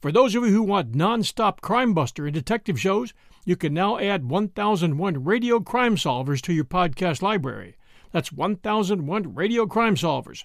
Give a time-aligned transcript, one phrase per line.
[0.00, 3.12] For those of you who want non-stop crime buster and detective shows,
[3.44, 7.76] you can now add 1001 Radio Crime Solvers to your podcast library.
[8.10, 10.44] That's 1001 Radio Crime Solvers.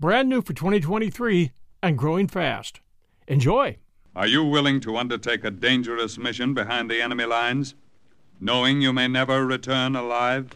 [0.00, 1.52] Brand new for 2023
[1.84, 2.80] and growing fast.
[3.28, 3.78] Enjoy!
[4.16, 7.76] Are you willing to undertake a dangerous mission behind the enemy lines,
[8.40, 10.50] knowing you may never return alive?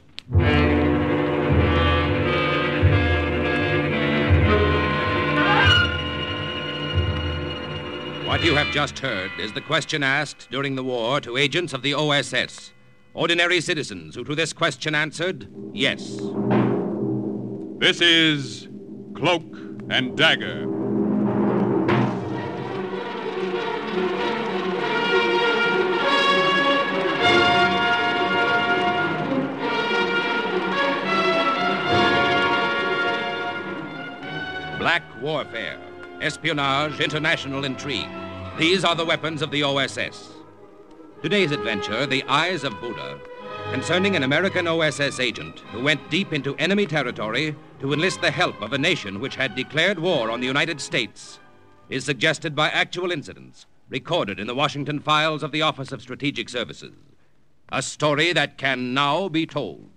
[8.31, 11.83] What you have just heard is the question asked during the war to agents of
[11.83, 12.71] the OSS.
[13.13, 16.17] Ordinary citizens who to this question answered yes.
[17.79, 18.69] This is
[19.17, 19.43] Cloak
[19.91, 20.65] and Dagger.
[34.79, 35.81] Black warfare,
[36.21, 38.20] espionage, international intrigue.
[38.61, 40.33] These are the weapons of the OSS.
[41.23, 43.19] Today's adventure, The Eyes of Buddha,
[43.73, 48.61] concerning an American OSS agent who went deep into enemy territory to enlist the help
[48.61, 51.39] of a nation which had declared war on the United States,
[51.89, 56.51] is suggested by actual incidents recorded in the Washington files of the Office of Strategic
[56.51, 56.93] Services.
[57.73, 59.90] A story that can now be told.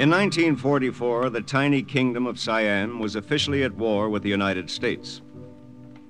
[0.00, 5.20] In 1944, the tiny kingdom of Siam was officially at war with the United States.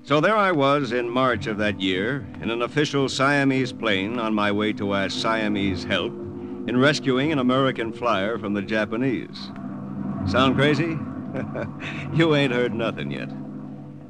[0.05, 4.33] So there I was in March of that year in an official Siamese plane on
[4.33, 9.51] my way to ask Siamese help in rescuing an American flyer from the Japanese.
[10.25, 10.97] Sound crazy?
[12.15, 13.29] you ain't heard nothing yet.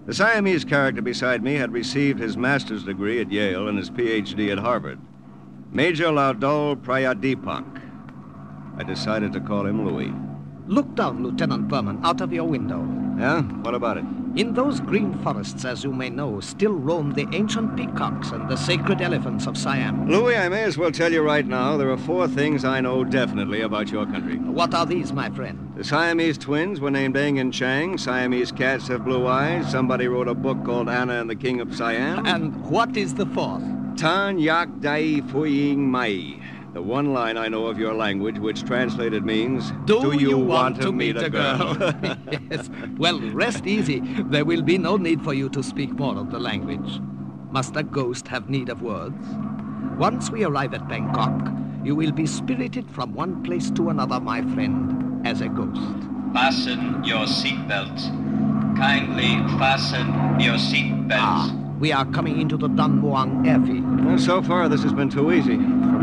[0.04, 4.52] The Siamese character beside me had received his master's degree at Yale and his PhD
[4.52, 5.00] at Harvard.
[5.72, 7.89] Major Laudol Prayadipak.
[8.80, 10.10] I decided to call him Louis.
[10.66, 12.80] Look down, Lieutenant Berman, out of your window.
[13.18, 13.42] Yeah?
[13.42, 14.04] What about it?
[14.36, 18.56] In those green forests, as you may know, still roam the ancient peacocks and the
[18.56, 20.08] sacred elephants of Siam.
[20.08, 23.04] Louis, I may as well tell you right now there are four things I know
[23.04, 24.36] definitely about your country.
[24.36, 25.74] What are these, my friend?
[25.76, 27.98] The Siamese twins were named Eng and Chang.
[27.98, 29.70] Siamese cats have blue eyes.
[29.70, 32.24] Somebody wrote a book called Anna and the King of Siam.
[32.24, 33.62] And what is the fourth?
[33.98, 36.39] Tan Yak Dai Fuying Mai.
[36.72, 40.92] The one line I know of your language, which translated means, Do, you, want, to
[40.92, 41.76] meet, a girl?
[42.50, 42.70] yes.
[42.96, 44.00] Well, rest easy.
[44.00, 47.00] There will be no need for you to speak more of the language.
[47.50, 49.26] Must a ghost have need of words?
[49.98, 51.50] Once we arrive at Bangkok,
[51.84, 55.80] you will be spirited from one place to another, my friend, as a ghost.
[56.32, 58.06] Fasten your seatbelts.
[58.76, 60.06] Kindly fasten
[60.38, 61.18] your seatbelts.
[61.18, 64.04] Ah, we are coming into the Don Muang airfield.
[64.04, 65.58] well, so far, this has been too easy.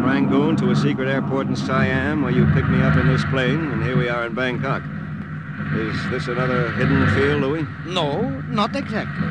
[0.08, 3.60] Rangoon to a secret airport in Siam, where you picked me up in this plane,
[3.72, 4.82] and here we are in Bangkok.
[5.74, 7.68] Is this another hidden field, Louis?
[7.86, 9.28] No, not exactly.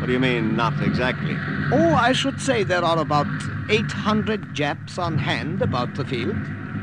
[0.00, 1.36] What do you mean, not exactly?
[1.70, 3.28] Oh, I should say there are about
[3.70, 6.36] 800 Japs on hand about the field.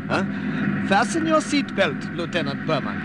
[0.07, 0.23] Huh?
[0.87, 2.97] Fasten your seatbelt, Lieutenant Berman.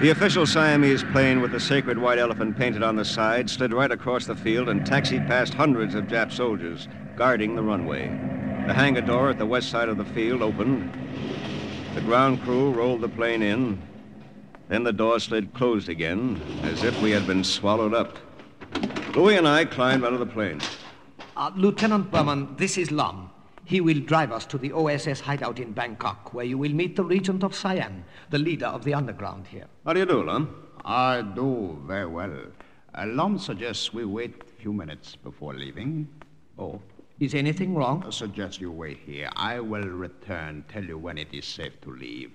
[0.00, 3.90] The official Siamese plane with the sacred white elephant painted on the side slid right
[3.90, 6.86] across the field and taxied past hundreds of Jap soldiers
[7.16, 8.06] guarding the runway.
[8.68, 10.92] The hangar door at the west side of the field opened.
[11.96, 13.82] The ground crew rolled the plane in.
[14.68, 18.18] Then the door slid closed again, as if we had been swallowed up.
[19.16, 20.60] Louis and I climbed out of the plane.
[21.36, 23.27] Uh, Lieutenant Berman, this is Lum.
[23.68, 27.04] He will drive us to the OSS hideout in Bangkok, where you will meet the
[27.04, 29.66] Regent of Siam, the leader of the underground here.
[29.84, 30.56] How do you do, Lum?
[30.86, 32.34] I do very well.
[32.94, 36.08] Uh, Lum suggests we wait a few minutes before leaving.
[36.58, 36.80] Oh,
[37.20, 38.02] is anything wrong?
[38.06, 39.28] I suggest you wait here.
[39.36, 42.30] I will return, tell you when it is safe to leave.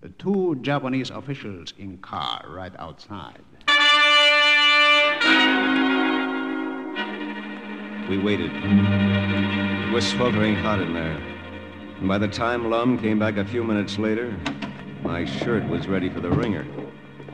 [0.00, 3.44] The two Japanese officials in car right outside.
[8.08, 8.50] We waited.
[8.54, 11.20] It was sweltering hot in there.
[11.98, 14.34] And by the time Lum came back a few minutes later,
[15.02, 16.66] my shirt was ready for the wringer.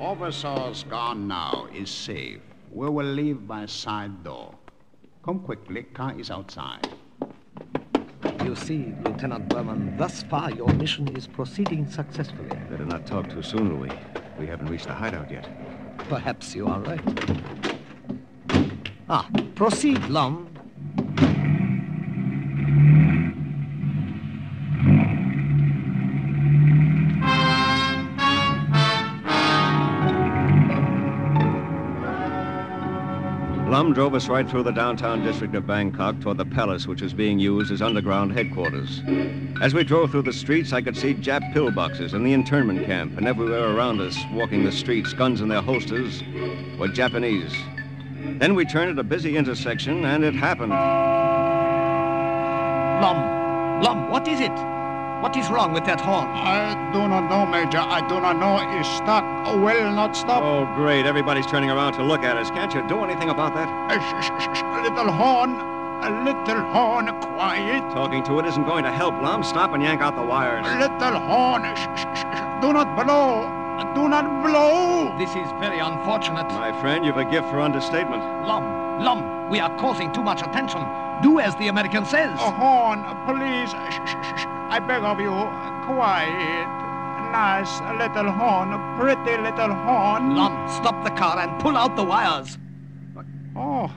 [0.00, 2.40] Officers gone now is safe.
[2.72, 4.52] We will leave by side door.
[5.24, 6.88] Come quickly, car is outside.
[8.44, 12.48] You see, Lieutenant Berman, thus far your mission is proceeding successfully.
[12.68, 13.92] Better not talk too soon, Louis.
[14.40, 15.48] We haven't reached the hideout yet.
[16.08, 17.00] Perhaps you are right.
[19.08, 20.53] Ah, proceed, Lum.
[33.74, 37.12] Lum drove us right through the downtown district of Bangkok toward the palace, which was
[37.12, 39.02] being used as underground headquarters.
[39.60, 43.18] As we drove through the streets, I could see Jap pillboxes and the internment camp,
[43.18, 46.22] and everywhere around us, walking the streets, guns in their holsters,
[46.78, 47.52] were Japanese.
[48.24, 50.72] Then we turned at a busy intersection, and it happened.
[53.02, 54.52] Lum, Lum, what is it?
[55.22, 56.26] What is wrong with that horn?
[56.28, 57.78] I do not know, Major.
[57.78, 58.56] I do not know.
[58.78, 59.24] It's stuck.
[59.56, 60.42] Will not stop.
[60.42, 61.06] Oh, great.
[61.06, 62.50] Everybody's turning around to look at us.
[62.50, 63.68] Can't you do anything about that?
[63.88, 65.52] Uh, sh- sh- sh- little horn.
[66.04, 67.06] A little horn.
[67.20, 67.80] Quiet.
[67.92, 69.42] Talking to it isn't going to help, Lum.
[69.42, 70.66] Stop and yank out the wires.
[70.66, 71.62] A little horn.
[71.74, 73.48] Sh- sh- sh- sh- Do not blow.
[73.94, 75.16] Do not blow.
[75.18, 76.46] This is very unfortunate.
[76.48, 78.22] My friend, you've a gift for understatement.
[78.46, 78.62] Lum,
[79.02, 80.80] Lum, we are causing too much attention.
[81.22, 82.30] Do as the American says.
[82.40, 83.70] A horn, please.
[83.70, 85.30] Sh- sh- sh- sh- I beg of you.
[85.86, 86.68] Quiet.
[87.32, 88.72] Nice little horn.
[88.72, 90.36] A pretty little horn.
[90.36, 92.58] Lum, stop the car and pull out the wires.
[93.56, 93.90] Oh,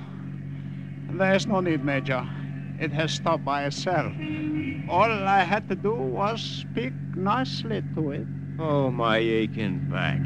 [1.12, 2.28] there's no need, Major.
[2.80, 4.14] It has stopped by itself.
[4.90, 8.28] All I had to do was speak nicely to it.
[8.60, 10.20] Oh, my aching back.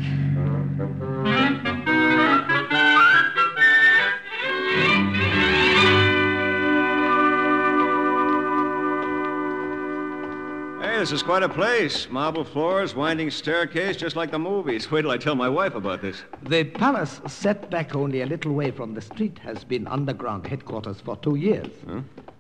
[10.82, 12.10] Hey, this is quite a place.
[12.10, 14.90] Marble floors, winding staircase, just like the movies.
[14.90, 16.24] Wait till I tell my wife about this.
[16.44, 21.02] The palace, set back only a little way from the street, has been underground headquarters
[21.02, 21.68] for two years.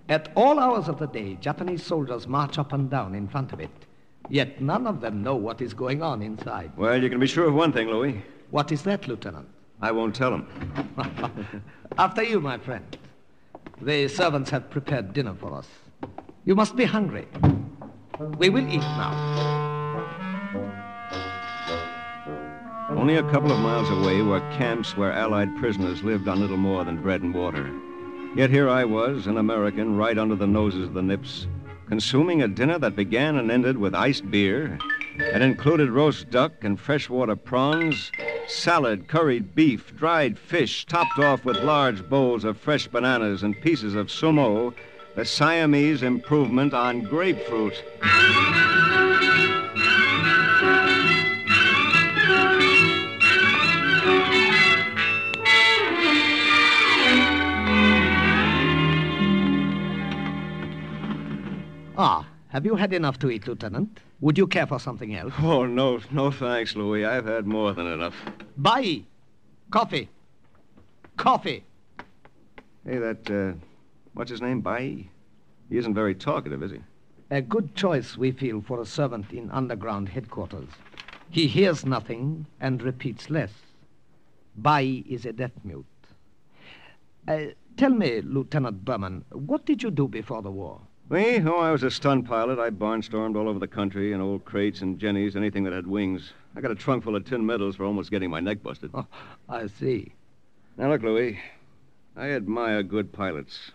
[0.07, 3.59] At all hours of the day, Japanese soldiers march up and down in front of
[3.59, 3.71] it.
[4.29, 6.71] Yet none of them know what is going on inside.
[6.77, 8.21] Well, you can be sure of one thing, Louis.
[8.51, 9.47] What is that, Lieutenant?
[9.81, 10.45] I won't tell him.
[11.97, 12.97] After you, my friend.
[13.81, 15.67] The servants have prepared dinner for us.
[16.45, 17.27] You must be hungry.
[18.37, 19.61] We will eat now.
[22.91, 26.83] Only a couple of miles away were camps where Allied prisoners lived on little more
[26.83, 27.71] than bread and water.
[28.35, 31.47] Yet here I was, an American, right under the noses of the Nips,
[31.91, 34.79] consuming a dinner that began and ended with iced beer
[35.19, 38.13] and included roast duck and freshwater prawns,
[38.47, 43.93] salad, curried beef, dried fish, topped off with large bowls of fresh bananas and pieces
[43.93, 44.73] of sumo,
[45.15, 47.83] the Siamese improvement on grapefruit.
[62.51, 64.01] Have you had enough to eat, Lieutenant?
[64.19, 65.33] Would you care for something else?
[65.41, 67.05] Oh, no, no thanks, Louis.
[67.05, 68.15] I've had more than enough.
[68.57, 69.03] Bai!
[69.71, 70.09] Coffee!
[71.15, 71.63] Coffee!
[72.85, 73.57] Hey, that, uh,
[74.13, 75.07] what's his name, Bai?
[75.69, 76.79] He isn't very talkative, is he?
[77.29, 80.67] A good choice, we feel, for a servant in underground headquarters.
[81.29, 83.53] He hears nothing and repeats less.
[84.57, 85.85] Bai is a deaf mute.
[87.25, 87.45] Uh,
[87.77, 90.81] tell me, Lieutenant Berman, what did you do before the war?
[91.11, 91.41] Me?
[91.45, 92.57] Oh, I was a stunt pilot.
[92.57, 96.31] I barnstormed all over the country in old crates and jennies, anything that had wings.
[96.55, 98.91] I got a trunk full of tin medals for almost getting my neck busted.
[98.95, 99.05] Oh,
[99.49, 100.13] I see.
[100.77, 101.37] Now, look, Louis.
[102.15, 103.71] I admire good pilots.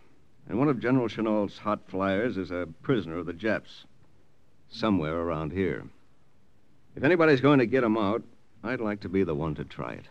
[0.48, 3.84] And one of General Chennault's hot flyers is a prisoner of the Japs.
[4.70, 5.84] Somewhere around here.
[6.96, 8.22] If anybody's going to get him out,
[8.64, 10.06] I'd like to be the one to try it.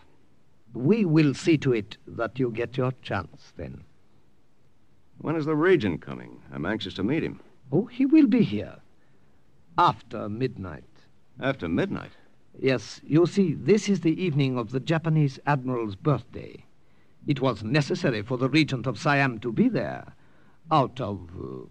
[0.75, 3.84] We will see to it that you get your chance then.
[5.19, 6.41] When is the Regent coming?
[6.51, 7.39] I'm anxious to meet him.
[7.72, 8.77] Oh, he will be here.
[9.77, 10.84] After midnight.
[11.39, 12.12] After midnight?
[12.57, 16.65] Yes, you see, this is the evening of the Japanese admiral's birthday.
[17.27, 20.13] It was necessary for the regent of Siam to be there,
[20.72, 21.65] out of uh,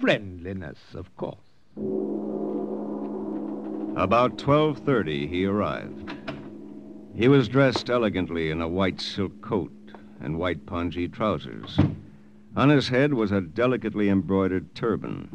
[0.00, 1.38] friendliness, of course.
[3.94, 6.14] About 12:30 he arrived.
[7.14, 9.70] He was dressed elegantly in a white silk coat
[10.20, 11.78] and white pongee trousers.
[12.54, 15.28] On his head was a delicately embroidered turban.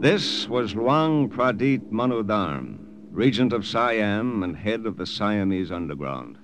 [0.00, 2.78] This was Luang Pradit Manudharm,
[3.12, 6.38] regent of Siam and head of the Siamese underground.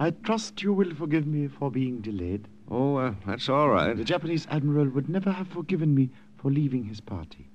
[0.00, 2.48] I trust you will forgive me for being delayed.
[2.70, 3.96] Oh, uh, that's all right.
[3.96, 7.48] The Japanese admiral would never have forgiven me for leaving his party.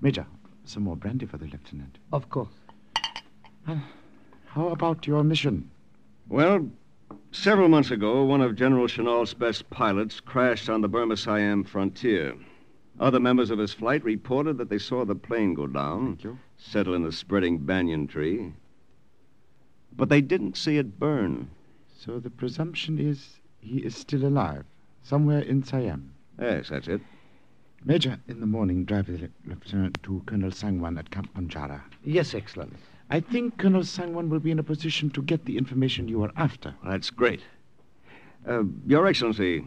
[0.00, 0.26] Major,
[0.64, 1.98] some more brandy for the lieutenant.
[2.12, 2.54] Of course.
[4.46, 5.70] How about your mission?
[6.28, 6.68] Well,
[7.32, 12.34] several months ago, one of General Chennault's best pilots crashed on the Burma Siam frontier.
[13.00, 16.18] Other members of his flight reported that they saw the plane go down,
[16.56, 18.52] settle in a spreading banyan tree.
[19.96, 21.50] But they didn't see it burn.
[21.98, 24.64] So the presumption is he is still alive,
[25.02, 26.14] somewhere in Siam.
[26.38, 27.00] Yes, that's it.
[27.84, 31.82] Major, in the morning, drive the lieutenant to Colonel Sangwan at Camp Punjara.
[32.04, 32.76] Yes, Excellency.
[33.12, 36.32] I think Colonel Sangwan will be in a position to get the information you are
[36.34, 36.74] after.
[36.82, 37.42] That's great.
[38.48, 39.66] Uh, Your Excellency,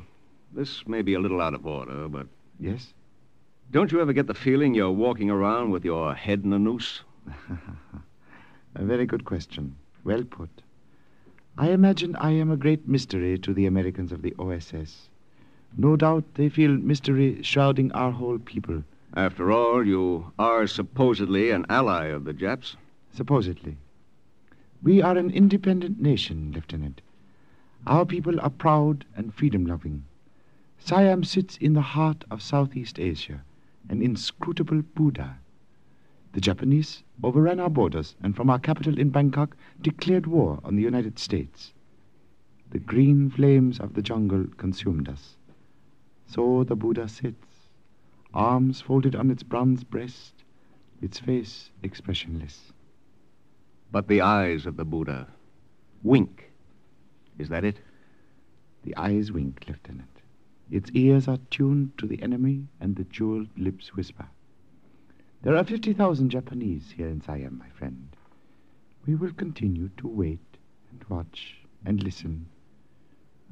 [0.51, 2.25] this may be a little out of order, but
[2.59, 2.93] Yes?
[3.71, 7.01] don't you ever get the feeling you're walking around with your head in a noose?
[8.75, 9.75] A very good question.
[10.03, 10.49] Well put.
[11.57, 15.07] I imagine I am a great mystery to the Americans of the OSS.
[15.77, 18.83] No doubt they feel mystery shrouding our whole people,
[19.13, 22.75] After all, you are supposedly an ally of the Japs.
[23.15, 23.77] Supposedly.
[24.83, 27.01] We are an independent nation, Lieutenant.
[27.87, 30.03] Our people are proud and freedom loving.
[30.77, 33.41] Siam sits in the heart of Southeast Asia,
[33.89, 35.37] an inscrutable Buddha.
[36.33, 40.83] The Japanese overran our borders and from our capital in Bangkok declared war on the
[40.83, 41.73] United States.
[42.71, 45.37] The green flames of the jungle consumed us.
[46.27, 47.69] So the Buddha sits,
[48.33, 50.43] arms folded on its bronze breast,
[51.01, 52.73] its face expressionless.
[53.95, 55.25] But the eyes of the Buddha
[56.03, 56.51] wink.
[57.39, 57.79] Is that it?
[58.83, 60.09] The eyes wink, Lieutenant.
[60.69, 64.25] Its ears are tuned to the enemy, and the jeweled lips whisper.
[65.43, 68.09] There are 50,000 Japanese here in Siam, my friend.
[69.07, 70.57] We will continue to wait
[70.91, 72.47] and watch and listen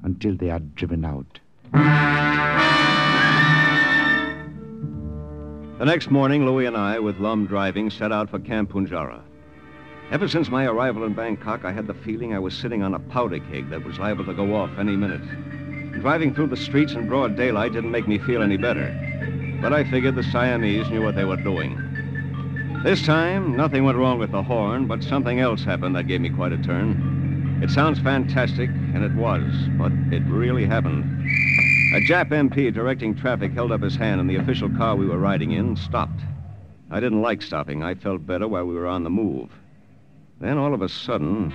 [0.03, 1.39] until they are driven out.
[5.79, 9.21] The next morning, Louis and I, with Lum driving, set out for Camp Punjara.
[10.11, 12.99] Ever since my arrival in Bangkok, I had the feeling I was sitting on a
[12.99, 15.21] powder keg that was liable to go off any minute.
[16.01, 18.93] Driving through the streets in broad daylight didn't make me feel any better.
[19.61, 21.79] But I figured the Siamese knew what they were doing.
[22.83, 26.29] This time, nothing went wrong with the horn, but something else happened that gave me
[26.29, 27.59] quite a turn.
[27.63, 29.41] It sounds fantastic, and it was,
[29.77, 31.05] but it really happened.
[31.95, 35.17] A Jap MP directing traffic held up his hand, and the official car we were
[35.17, 36.19] riding in stopped.
[36.91, 37.81] I didn't like stopping.
[37.81, 39.49] I felt better while we were on the move.
[40.43, 41.53] Then, all of a sudden,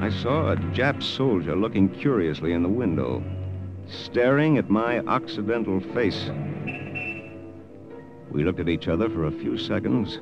[0.00, 3.22] I saw a Jap soldier looking curiously in the window,
[3.86, 6.28] staring at my Occidental face.
[8.28, 10.18] We looked at each other for a few seconds.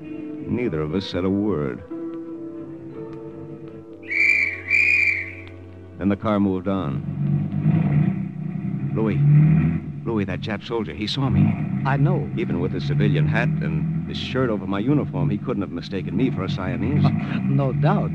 [0.00, 1.82] Neither of us said a word.
[5.98, 7.02] Then the car moved on.
[8.94, 9.18] Louis.
[10.06, 11.42] Louis, that Jap soldier, he saw me.
[11.84, 12.30] I know.
[12.36, 16.16] Even with his civilian hat and his shirt over my uniform, he couldn't have mistaken
[16.16, 17.04] me for a Siamese.
[17.04, 17.10] Uh,
[17.42, 18.12] no doubt.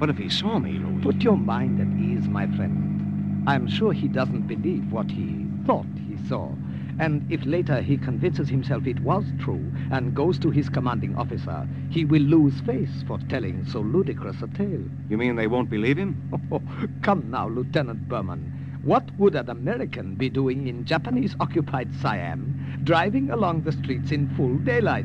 [0.00, 1.02] But if he saw me, Louis.
[1.02, 3.44] Put your mind at ease, my friend.
[3.46, 6.50] I'm sure he doesn't believe what he thought he saw.
[6.98, 11.66] And if later he convinces himself it was true and goes to his commanding officer,
[11.90, 14.84] he will lose face for telling so ludicrous a tale.
[15.08, 16.16] You mean they won't believe him?
[16.50, 16.60] Oh,
[17.02, 18.59] come now, Lieutenant Berman.
[18.82, 24.34] What would an American be doing in Japanese occupied Siam, driving along the streets in
[24.36, 25.04] full daylight?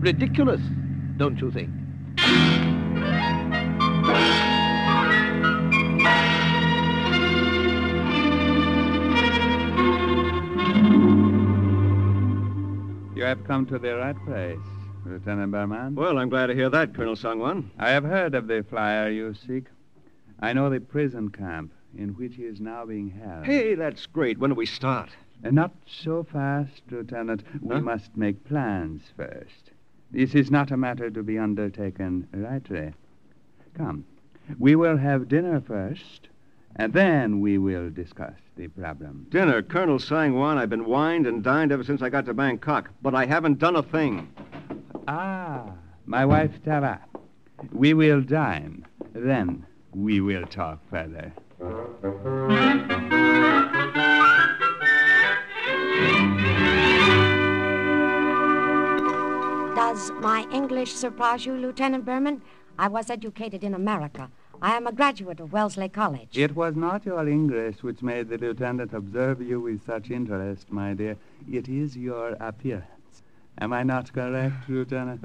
[0.00, 0.60] Ridiculous,
[1.16, 1.70] don't you think?
[13.16, 14.58] You have come to the right place,
[15.06, 15.94] Lieutenant Berman.
[15.94, 17.70] Well, I'm glad to hear that, Colonel Sangwan.
[17.78, 19.64] I have heard of the flyer you seek.
[20.40, 23.44] I know the prison camp in which he is now being held.
[23.46, 24.38] Hey, that's great.
[24.38, 25.10] When do we start?
[25.42, 27.42] And not so fast, Lieutenant.
[27.60, 27.80] We Huh?
[27.82, 29.70] must make plans first.
[30.10, 32.92] This is not a matter to be undertaken lightly.
[33.74, 34.04] Come,
[34.58, 36.28] we will have dinner first,
[36.76, 39.26] and then we will discuss the problem.
[39.30, 40.56] Dinner, Colonel Sangwan.
[40.58, 43.74] I've been wined and dined ever since I got to Bangkok, but I haven't done
[43.76, 44.28] a thing.
[45.08, 45.72] Ah,
[46.06, 47.00] my wife Tara.
[47.72, 48.86] We will dine.
[49.12, 51.32] Then we will talk further.
[59.74, 62.42] Does my English surprise you, Lieutenant Berman?
[62.78, 64.30] I was educated in America.
[64.60, 66.36] I am a graduate of Wellesley College.
[66.36, 70.94] It was not your English which made the lieutenant observe you with such interest, my
[70.94, 71.16] dear.
[71.50, 73.22] It is your appearance.
[73.60, 75.24] Am I not correct, Lieutenant?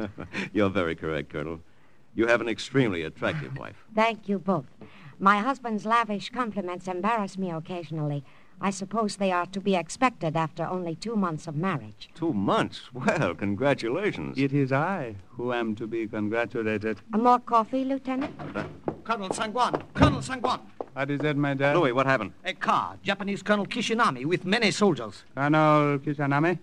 [0.54, 1.62] You're very correct, Colonel.
[2.16, 3.78] You have an extremely attractive wife.
[3.96, 4.66] Thank you both.
[5.22, 8.24] My husband's lavish compliments embarrass me occasionally.
[8.62, 12.10] I suppose they are to be expected after only two months of marriage.
[12.16, 12.84] Two months?
[12.94, 14.38] Well, congratulations.
[14.38, 17.02] It is I who am to be congratulated.
[17.14, 18.34] Uh, more coffee, Lieutenant?
[19.04, 19.84] Colonel Sangwan!
[19.94, 20.62] Colonel Sangwan!
[20.94, 21.76] What is that, my dad?
[21.76, 22.32] Louis, what happened?
[22.46, 25.24] A car, Japanese Colonel Kishinami with many soldiers.
[25.36, 26.60] Colonel Kishinami?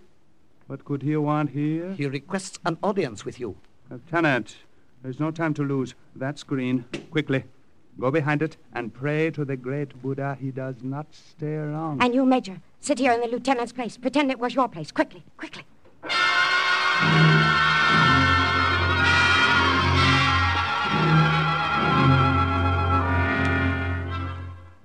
[0.65, 1.93] What could he want here?
[1.93, 3.55] He requests an audience with you.
[3.91, 4.57] Lieutenant,
[5.03, 5.93] there's no time to lose.
[6.15, 6.85] That screen.
[7.11, 7.43] Quickly.
[7.99, 11.97] Go behind it and pray to the great Buddha he does not stay long.
[12.01, 13.97] And you, Major, sit here in the lieutenant's place.
[13.97, 14.91] Pretend it was your place.
[14.91, 15.63] Quickly, quickly.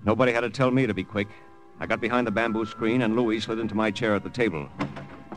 [0.05, 1.29] Nobody had to tell me to be quick.
[1.81, 4.69] I got behind the bamboo screen, and Louis slid into my chair at the table.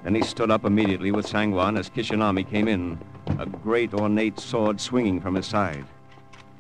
[0.03, 2.98] Then he stood up immediately with Sangwan as Kishinami came in,
[3.38, 5.86] a great ornate sword swinging from his side.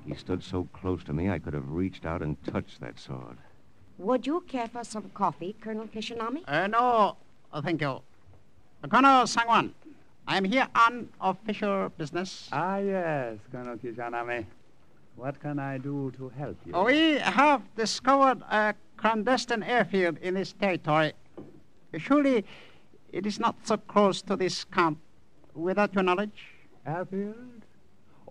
[0.05, 3.37] He stood so close to me I could have reached out and touched that sword.
[3.97, 6.43] Would you care for some coffee, Colonel Kishinami?
[6.47, 7.17] Uh, no,
[7.51, 8.01] uh, thank you.
[8.83, 9.71] Uh, Colonel Sangwan,
[10.27, 12.49] I am here on official business.
[12.51, 14.45] Ah, yes, Colonel Kishinami.
[15.15, 16.77] What can I do to help you?
[16.83, 21.13] We have discovered a clandestine airfield in this territory.
[21.97, 22.43] Surely
[23.13, 24.99] it is not so close to this camp
[25.53, 26.47] without your knowledge?
[26.85, 27.54] Airfield?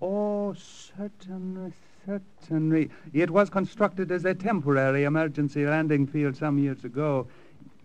[0.06, 1.72] Oh, certainly,
[2.04, 2.90] certainly.
[3.14, 7.26] It was constructed as a temporary emergency landing field some years ago.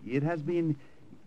[0.06, 0.76] It has been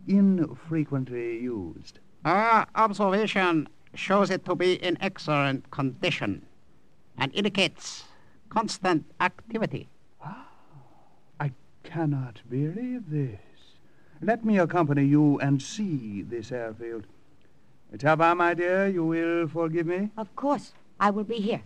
[0.06, 1.98] infrequently used.
[2.26, 6.44] Our observation shows it to be in excellent condition
[7.16, 8.04] and indicates
[8.50, 9.88] constant activity.
[10.20, 10.46] Ah,
[11.40, 11.52] I
[11.84, 13.40] cannot believe this.
[14.20, 17.06] Let me accompany you and see this airfield.
[17.96, 20.10] Taba, my dear, you will forgive me?
[20.18, 20.72] Of course.
[21.02, 21.60] I will be here.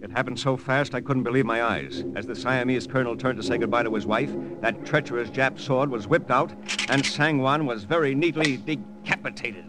[0.00, 2.04] It happened so fast I couldn't believe my eyes.
[2.14, 4.30] As the Siamese colonel turned to say goodbye to his wife,
[4.60, 6.52] that treacherous Jap sword was whipped out,
[6.88, 9.64] and Sangwan was very neatly decapitated.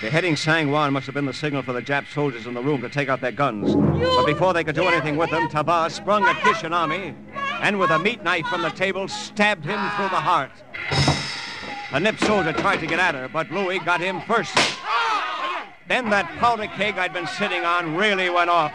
[0.00, 2.88] Beheading Sangwan must have been the signal for the Jap soldiers in the room to
[2.88, 3.74] take out their guns.
[3.74, 7.16] But before they could do anything with them, Taba sprung at Kishinami
[7.60, 10.52] and with a meat knife from the table stabbed him through the heart.
[11.90, 14.56] A nip soldier tried to get at her, but Louis got him first.
[15.90, 18.72] Then that powder keg I'd been sitting on really went off.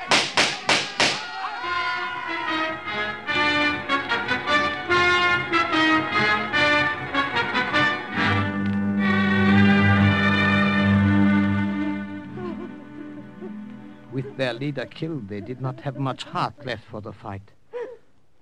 [14.11, 17.53] With their leader killed, they did not have much heart left for the fight.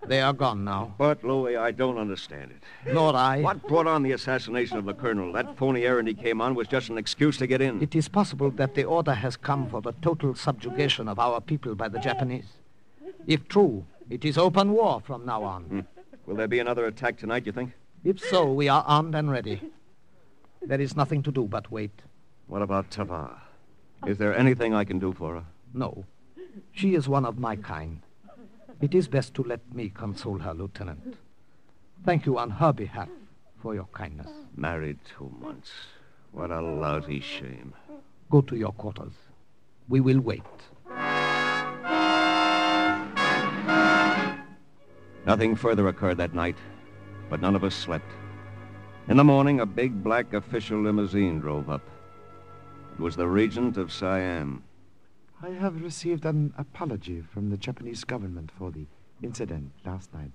[0.08, 0.96] They are gone now.
[0.98, 2.94] But, Louis, I don't understand it.
[2.94, 3.42] Nor I.
[3.42, 5.32] What brought on the assassination of the colonel?
[5.32, 7.82] That phony errand he came on was just an excuse to get in.
[7.82, 11.76] It is possible that the order has come for the total subjugation of our people
[11.76, 12.48] by the Japanese.
[13.28, 15.64] If true, it is open war from now on.
[15.64, 15.80] Hmm.
[16.26, 17.72] Will there be another attack tonight, you think?
[18.04, 19.62] If so, we are armed and ready.
[20.62, 22.02] There is nothing to do but wait.
[22.48, 23.42] What about Tava?
[24.06, 25.44] Is there anything I can do for her?
[25.74, 26.06] No.
[26.72, 28.02] She is one of my kind.
[28.84, 31.16] It is best to let me console her, Lieutenant.
[32.06, 33.08] Thank you on her behalf
[33.62, 34.28] for your kindness.
[34.58, 35.72] Married two months.
[36.34, 37.74] What a lousy shame.
[38.30, 39.14] Go to your quarters.
[39.88, 40.42] We will wait.
[45.26, 46.58] Nothing further occurred that night,
[47.30, 48.12] but none of us slept.
[49.08, 51.88] In the morning, a big black official limousine drove up.
[52.96, 54.62] It was the regent of Siam.
[55.44, 58.86] I have received an apology from the Japanese government for the
[59.22, 60.32] incident last night.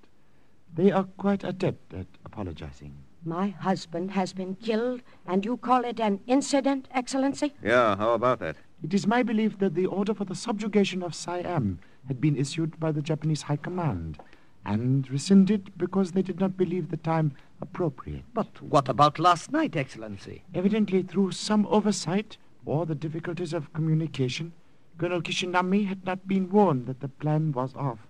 [0.74, 2.92] They are quite adept at apologizing.
[3.24, 7.54] My husband has been killed, and you call it an incident, Excellency?
[7.62, 8.56] Yeah, how about that?
[8.82, 12.78] It is my belief that the order for the subjugation of Siam had been issued
[12.78, 14.18] by the Japanese High Command
[14.66, 18.24] and rescinded because they did not believe the time appropriate.
[18.34, 20.44] But what about last night, Excellency?
[20.54, 24.52] Evidently, through some oversight or the difficulties of communication,
[24.98, 28.00] Colonel Kishinami had not been warned that the plan was off.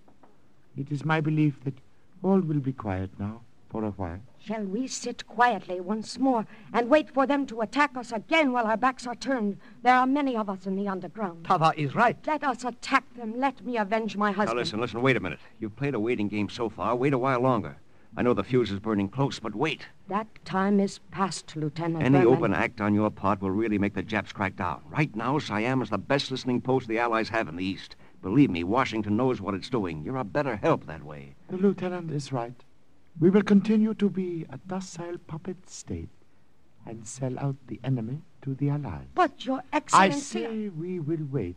[0.75, 1.75] It is my belief that
[2.23, 4.21] all will be quiet now for a while.
[4.39, 8.67] Shall we sit quietly once more and wait for them to attack us again while
[8.67, 9.59] our backs are turned?
[9.83, 11.45] There are many of us in the underground.
[11.45, 12.17] Tava is right.
[12.27, 13.39] Let us attack them.
[13.39, 14.57] Let me avenge my husband.
[14.57, 15.41] Now listen, listen, wait a minute.
[15.61, 16.97] You've played a waiting game so far.
[16.97, 17.77] Wait a while longer.
[18.17, 19.87] I know the fuse is burning close, but wait.
[20.09, 22.03] That time is past, Lieutenant.
[22.03, 22.35] Any Berman.
[22.35, 24.83] open act on your part will really make the Japs crack down.
[24.91, 27.97] Right now, Siam is the best listening post the Allies have in the East.
[28.23, 30.03] Believe me, Washington knows what it's doing.
[30.03, 31.35] You're a better help that way.
[31.49, 32.65] The lieutenant is right.
[33.21, 36.09] We will continue to be a docile puppet state
[36.87, 39.07] and sell out the enemy to the Allies.
[39.15, 39.97] But, Your Excellency.
[39.97, 40.65] I Excellency...
[40.65, 41.57] say we will wait.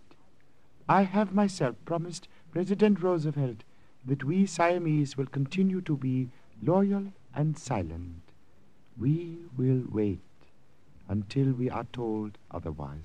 [0.87, 3.63] I have myself promised President Roosevelt
[4.05, 6.29] that we Siamese will continue to be
[6.61, 8.21] loyal and silent.
[8.97, 10.19] We will wait
[11.09, 12.99] until we are told otherwise.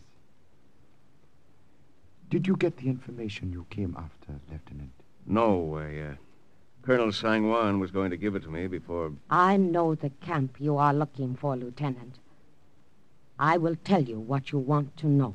[2.29, 4.91] Did you get the information you came after, Lieutenant?
[5.27, 6.15] No, I, uh,
[6.83, 9.13] Colonel Sangwan was going to give it to me before.
[9.31, 12.19] I know the camp you are looking for, Lieutenant.
[13.39, 15.35] I will tell you what you want to know.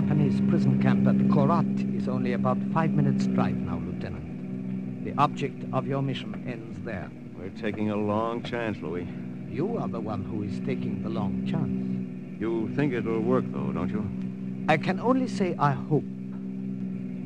[0.00, 5.04] Japanese prison camp at Korat is only about five minutes' drive now, Lieutenant.
[5.04, 7.10] The object of your mission ends there.
[7.36, 9.06] We're taking a long chance, Louis.
[9.50, 12.40] You are the one who is taking the long chance.
[12.40, 14.64] You think it'll work, though, don't you?
[14.70, 16.04] I can only say I hope.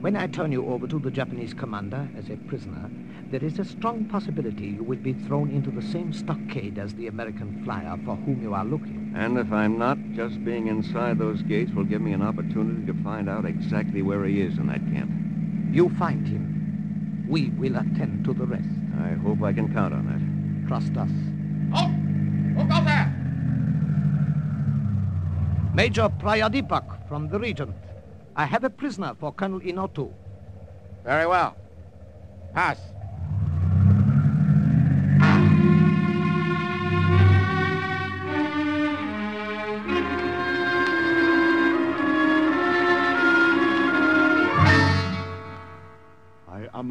[0.00, 2.90] When I turn you over to the Japanese commander as a prisoner,
[3.30, 7.06] there is a strong possibility you will be thrown into the same stockade as the
[7.06, 9.03] American flyer for whom you are looking.
[9.14, 13.02] And if I'm not, just being inside those gates will give me an opportunity to
[13.04, 15.10] find out exactly where he is in that camp.
[15.70, 17.24] You find him.
[17.28, 18.68] We will attend to the rest.
[19.00, 20.68] I hope I can count on that.
[20.68, 21.10] Trust us.
[21.74, 21.86] Oh!
[22.56, 23.10] Who goes there?
[25.74, 27.74] Major Prayadipak from the Regent.
[28.36, 30.12] I have a prisoner for Colonel Inotu.
[31.04, 31.56] Very well.
[32.52, 32.78] Pass.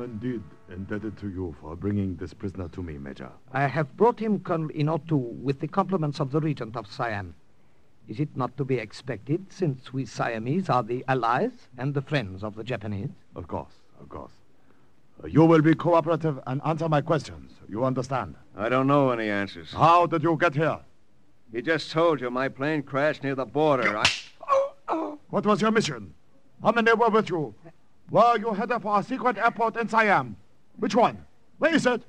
[0.02, 3.30] Indeed indebted to you for bringing this prisoner to me, Major.
[3.52, 7.36] I have brought him Colonel Inotu with the compliments of the Regent of Siam.
[8.08, 12.44] Is it not to be expected, since we Siamese are the allies and the friends
[12.44, 13.12] of the Japanese?
[13.36, 14.32] Of course, of course.
[15.24, 17.52] Uh, you will be cooperative and answer my questions.
[17.70, 18.36] You understand?
[18.58, 19.72] I don't know any answers.
[19.72, 20.80] How did you get here?
[21.54, 23.98] He just told you my plane crashed near the border.
[23.98, 24.04] I...
[25.30, 26.14] What was your mission?
[26.62, 27.56] How many were with you?
[28.10, 30.36] Were you headed for a secret airport in Siam?
[30.78, 31.26] Which one?
[31.58, 32.04] Where is it?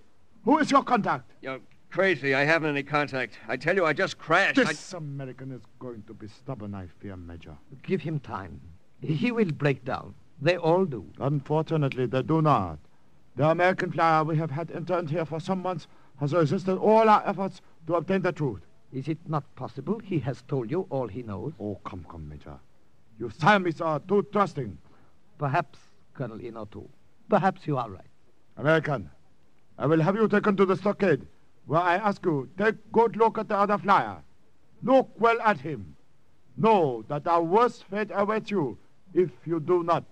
[0.45, 1.31] Who is your contact?
[1.41, 2.35] You're crazy.
[2.35, 3.39] I haven't any contact.
[3.49, 4.57] I tell you, I just crashed.
[4.57, 7.57] This American is going to be stubborn, I fear, Major.
[7.83, 8.61] Give him time.
[9.01, 10.15] He will break down.
[10.43, 11.07] They all do.
[11.21, 12.79] Unfortunately, they do not.
[13.37, 15.87] The American flyer we have had interned here for some months
[16.21, 18.61] has resisted all our efforts to obtain the truth.
[18.93, 21.53] Is it not possible he has told you all he knows?
[21.59, 22.59] Oh, come, come, Major.
[23.19, 24.79] You Siamese are too trusting.
[25.39, 25.79] Perhaps,
[26.15, 26.89] Colonel Inotu.
[27.29, 28.07] Perhaps you are right.
[28.57, 29.11] American,
[29.79, 31.27] I will have you taken to the stockade,
[31.67, 34.23] where I ask you, take good look at the other flyer.
[34.83, 35.97] Look well at him.
[36.57, 38.79] Know that our worst fate awaits you
[39.13, 40.05] if you do not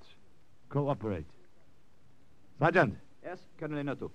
[0.68, 1.26] cooperate.
[2.58, 4.10] Sergeant, Yes, Colonel Inotu.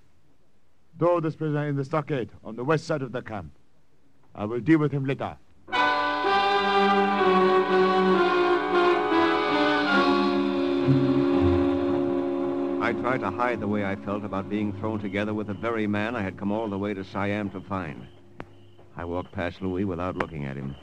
[0.99, 3.51] throw this prisoner in the stockade on the west side of the camp.
[4.35, 5.37] I will deal with him later.
[12.87, 15.87] I tried to hide the way I felt about being thrown together with the very
[15.87, 18.07] man I had come all the way to Siam to find.
[18.95, 20.73] I walked past Louis without looking at him.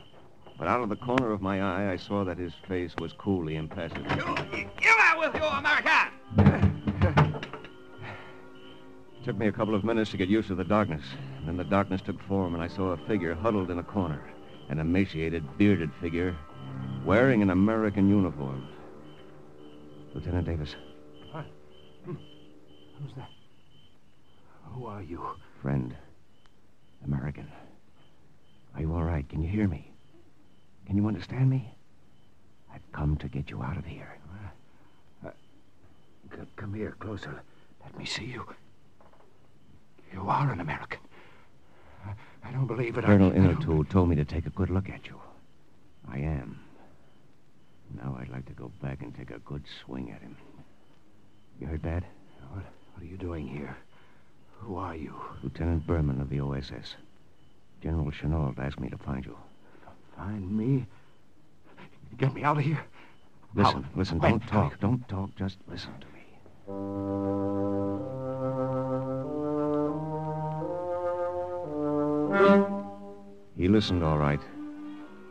[0.58, 3.56] But out of the corner of my eye, I saw that his face was coolly
[3.56, 4.04] impassive.
[4.04, 6.12] You you out with you, American!
[9.18, 11.06] It took me a couple of minutes to get used to the darkness.
[11.46, 14.20] Then the darkness took form, and I saw a figure huddled in a corner.
[14.68, 16.36] An emaciated, bearded figure,
[17.06, 18.68] wearing an American uniform.
[20.12, 20.76] Lieutenant Davis,
[23.00, 23.28] Who's that?
[24.72, 25.20] Who are you?
[25.62, 25.94] friend.
[27.04, 27.46] American.
[28.74, 29.26] Are you all right?
[29.28, 29.90] Can you hear me?
[30.86, 31.74] Can you understand me?
[32.72, 34.18] I've come to get you out of here.
[35.24, 35.30] Uh,
[36.32, 37.42] c- come here, closer.
[37.82, 38.44] Let me see you.
[40.12, 41.00] You are an American.
[42.06, 43.04] I, I don't believe it.
[43.04, 45.20] Colonel I don't- Inotu told me to take a good look at you.
[46.10, 46.60] I am.
[47.94, 50.36] Now I'd like to go back and take a good swing at him.
[51.60, 52.02] You heard that?
[52.52, 53.76] What, what are you doing here?
[54.60, 55.14] Who are you?
[55.42, 56.94] Lieutenant Berman of the OSS.
[57.82, 59.36] General Chennault asked me to find you.
[60.16, 60.86] Find me?
[62.16, 62.82] Get me out of here?
[63.54, 63.90] Listen, How?
[63.98, 64.30] listen, When?
[64.32, 64.80] don't talk.
[64.80, 66.20] Don't talk, just listen to me.
[73.56, 74.40] He listened all right.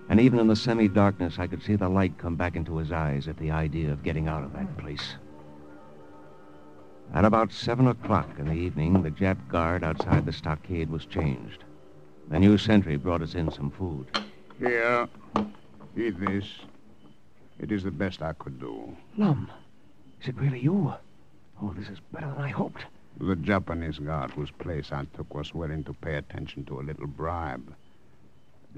[0.10, 3.28] And even in the semi-darkness, I could see the light come back into his eyes
[3.28, 5.16] at the idea of getting out of that place.
[7.14, 11.64] At about seven o'clock in the evening, the Jap guard outside the stockade was changed.
[12.30, 14.08] The new sentry brought us in some food.
[14.58, 15.08] Here.
[15.96, 16.46] Eat this.
[17.60, 18.98] It is the best I could do.
[19.16, 19.52] Lum,
[20.22, 20.92] is it really you?
[21.62, 22.86] Oh, this is better than I hoped.
[23.20, 27.06] The Japanese guard whose place I took was willing to pay attention to a little
[27.06, 27.76] bribe.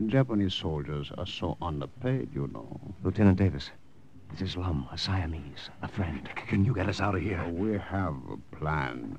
[0.07, 2.93] Japanese soldiers are so underpaid, you know.
[3.01, 3.69] Lieutenant Davis,
[4.37, 6.29] this is Lum, a Siamese, a friend.
[6.47, 7.39] Can you get us out of here?
[7.39, 9.17] Uh, we have a plan.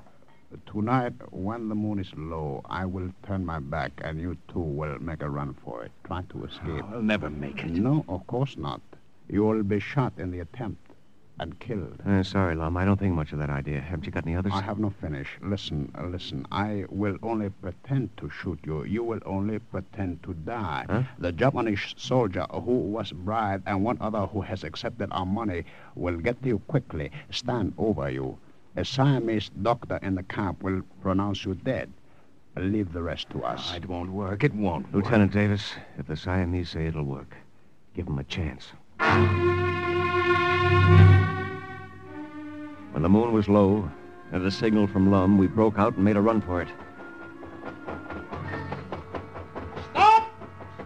[0.71, 4.99] Tonight, when the moon is low, I will turn my back and you two will
[4.99, 5.91] make a run for it.
[6.05, 6.85] Try to escape.
[6.91, 7.71] I'll never make it.
[7.71, 8.81] No, of course not.
[9.27, 10.86] You will be shot in the attempt
[11.39, 12.01] and killed.
[12.05, 12.77] Uh, sorry, Lum.
[12.77, 13.79] I don't think much of that idea.
[13.79, 14.53] Haven't you got any others?
[14.55, 15.27] I have no finish.
[15.41, 16.45] Listen, uh, listen.
[16.51, 18.83] I will only pretend to shoot you.
[18.83, 20.85] You will only pretend to die.
[20.89, 21.03] Huh?
[21.19, 25.63] The Japanese soldier who was bribed and one other who has accepted our money
[25.95, 28.37] will get to you quickly, stand over you.
[28.75, 31.91] A Siamese doctor in the camp will pronounce you dead.
[32.55, 33.73] Leave the rest to us.
[33.75, 34.43] It won't work.
[34.43, 35.03] It won't work.
[35.03, 37.35] Lieutenant Davis, if the Siamese say it'll work,
[37.95, 38.71] give them a chance.
[42.97, 43.87] When the moon was low,
[44.31, 46.67] and at a signal from Lum, we broke out and made a run for it.
[49.91, 50.31] Stop!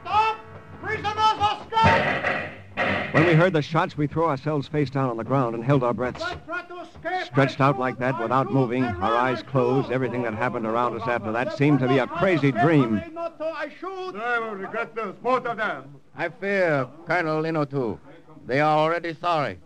[0.01, 0.37] Stop!
[0.81, 3.13] Prisoners are escaped!
[3.13, 5.85] When we heard the shots, we threw ourselves face down on the ground and held
[5.85, 6.21] our breaths.
[6.45, 7.27] Try to escape!
[7.27, 11.31] Stretched out like that without moving, our eyes closed, everything that happened around us after
[11.31, 13.01] that seemed to be a crazy dream.
[13.39, 14.17] I shoot!
[14.17, 15.95] I will regret this, both of them.
[16.17, 17.97] I fear Colonel Inotu.
[18.45, 19.59] They are already sorry.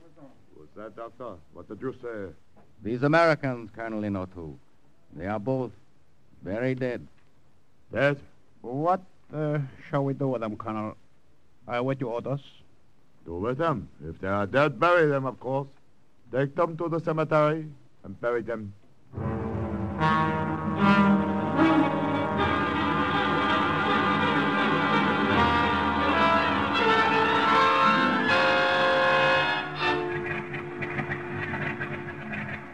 [0.76, 1.36] Who's that, Doctor?
[1.54, 2.34] What did you say?
[2.84, 4.56] These Americans, Colonel Inotu.
[5.16, 5.72] They are both
[6.44, 7.08] very dead.
[7.94, 8.20] Dead?
[8.62, 9.02] What
[9.34, 9.60] uh,
[9.90, 10.98] shall we do with them, Colonel?
[11.68, 12.42] I await your orders.
[13.26, 13.88] Do with them.
[14.08, 15.68] If they are dead, bury them, of course.
[16.32, 17.68] Take them to the cemetery
[18.04, 18.74] and bury them.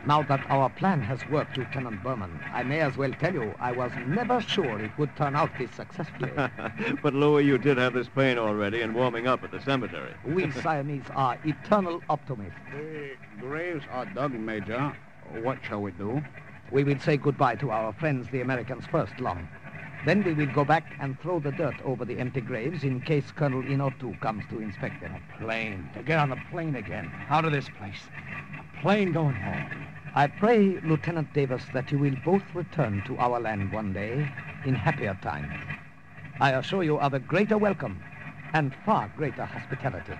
[0.05, 3.71] Now that our plan has worked, Lieutenant Berman, I may as well tell you I
[3.71, 6.31] was never sure it would turn out this successfully.
[7.03, 10.13] but, Louis, you did have this plane already and warming up at the cemetery.
[10.25, 12.59] we Siamese are eternal optimists.
[12.71, 14.95] The graves are dug, Major.
[15.43, 16.23] What shall we do?
[16.71, 19.47] We will say goodbye to our friends, the Americans, first, Long.
[20.05, 23.31] Then we will go back and throw the dirt over the empty graves in case
[23.35, 25.13] Colonel Inotu comes to inspect them.
[25.13, 25.89] A plane.
[25.95, 27.11] To get on the plane again.
[27.29, 28.01] Out of this place.
[28.59, 29.87] A plane going home.
[30.15, 34.27] I pray, Lieutenant Davis, that you will both return to our land one day
[34.65, 35.53] in happier times.
[36.39, 38.01] I assure you of a greater welcome
[38.53, 40.13] and far greater hospitality.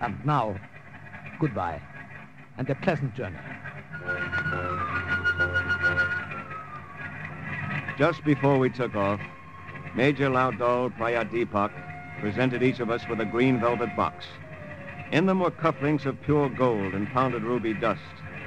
[0.00, 0.56] And now,
[1.38, 1.80] goodbye
[2.60, 3.38] and a pleasant journey.
[8.00, 9.20] Just before we took off,
[9.92, 11.70] Major Laudol Prayadipak
[12.18, 14.24] presented each of us with a green velvet box.
[15.12, 18.00] In them were cufflinks of pure gold and pounded ruby dust,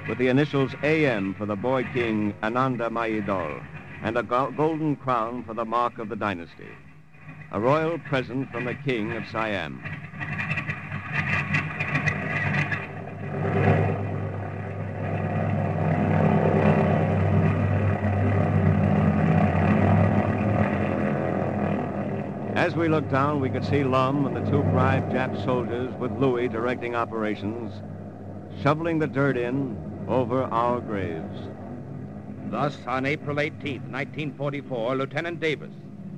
[0.08, 3.62] with the initials AM for the boy king Ananda Mahidol,
[4.02, 6.74] and a go- golden crown for the mark of the dynasty.
[7.52, 9.84] A royal present from the king of Siam.
[22.74, 26.12] As we looked down, we could see Lum and the two bribed Jap soldiers with
[26.20, 27.72] Louis directing operations,
[28.64, 31.38] shoveling the dirt in over our graves.
[32.50, 35.70] Thus, on April 18, 1944, Lieutenant Davis,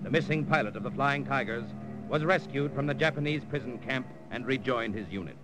[0.04, 1.66] the missing pilot of the Flying Tigers,
[2.08, 5.36] was rescued from the Japanese prison camp and rejoined his unit.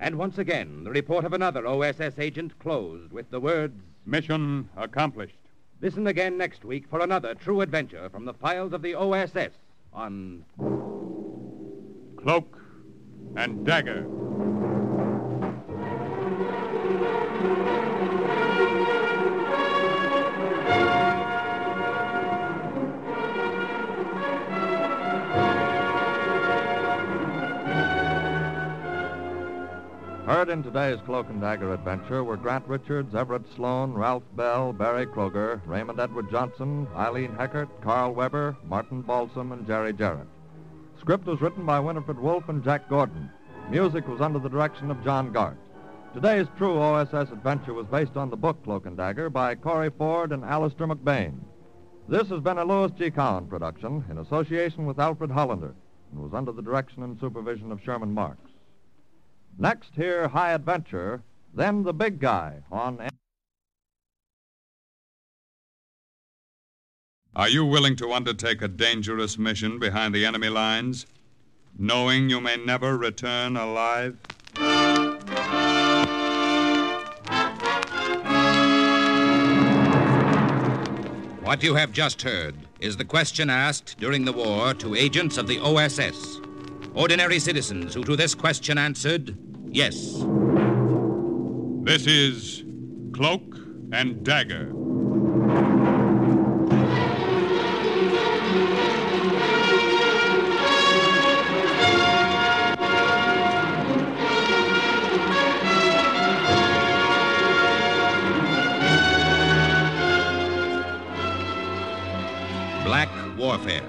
[0.00, 5.39] And once again, the report of another OSS agent closed with the words Mission accomplished.
[5.82, 9.52] Listen again next week for another true adventure from the files of the OSS
[9.94, 10.44] on
[12.16, 12.58] Cloak
[13.34, 14.06] and Dagger.
[30.30, 35.04] Heard in today's Cloak and Dagger adventure were Grant Richards, Everett Sloan, Ralph Bell, Berry
[35.04, 40.28] Kroeger, Raymond Edward Johnson, Eileen Heckart, Carl Weber, Martin Balsam, and Jerry Jarrett.
[41.00, 43.28] Script was written by Winifred Wolfe and Jack Gordon.
[43.70, 45.56] Music was under the direction of John Gart.
[46.14, 50.30] Today's true OSS adventure was based on the book Cloak and Dagger by Corey Ford
[50.30, 51.40] and Alistair McBain.
[52.08, 53.10] This has been a Louis G.
[53.10, 55.74] Cowan production in association with Alfred Hollander
[56.12, 58.49] and was under the direction and supervision of Sherman Marks.
[59.62, 62.98] Next, hear High Adventure, then The Big Guy on.
[67.36, 71.04] Are you willing to undertake a dangerous mission behind the enemy lines,
[71.78, 74.16] knowing you may never return alive?
[81.42, 85.46] What you have just heard is the question asked during the war to agents of
[85.46, 86.40] the OSS.
[86.94, 89.36] Ordinary citizens who to this question answered
[89.70, 90.24] yes.
[91.82, 92.64] This is
[93.12, 93.56] Cloak
[93.92, 94.72] and Dagger.
[112.84, 113.82] Black warfare,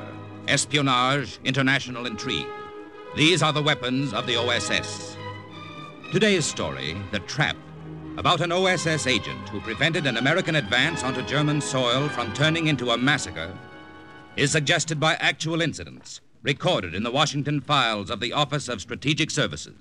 [0.48, 2.46] espionage, international intrigue.
[3.16, 5.11] These are the weapons of the OSS.
[6.12, 7.56] Today's story, The Trap,
[8.18, 12.92] about an OSS agent who prevented an American advance onto German soil from turning into
[12.92, 13.58] a massacre,
[14.36, 19.32] is suggested by actual incidents recorded in the Washington files of the Office of Strategic
[19.32, 19.78] Services.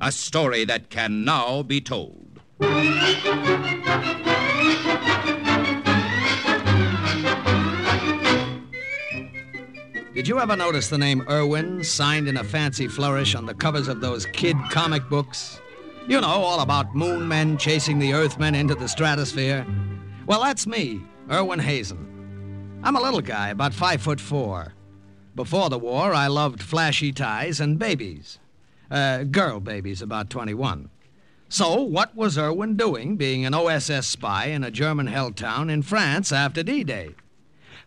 [0.00, 2.40] A story that can now be told.
[10.14, 13.88] Did you ever notice the name Irwin signed in a fancy flourish on the covers
[13.88, 15.58] of those kid comic books?
[16.06, 19.66] You know, all about moon men chasing the earthmen into the stratosphere.
[20.26, 22.80] Well, that's me, Irwin Hazen.
[22.82, 24.74] I'm a little guy, about five foot four.
[25.34, 28.38] Before the war, I loved flashy ties and babies.
[28.90, 30.90] Uh, girl babies, about 21.
[31.48, 35.80] So, what was Irwin doing being an OSS spy in a German held town in
[35.80, 37.14] France after D Day?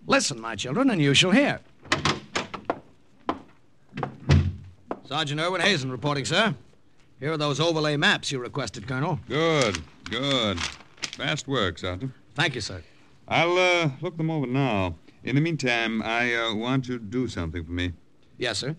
[0.07, 1.59] Listen, my children, and you shall hear.
[5.07, 6.55] Sergeant Irwin Hazen reporting, sir.
[7.19, 9.19] Here are those overlay maps you requested, Colonel.
[9.29, 9.77] Good,
[10.09, 10.59] good.
[10.59, 12.11] Fast work, Sergeant.
[12.33, 12.81] Thank you, sir.
[13.27, 14.95] I'll uh, look them over now.
[15.23, 17.93] In the meantime, I uh, want you to do something for me.
[18.39, 18.75] Yes, sir.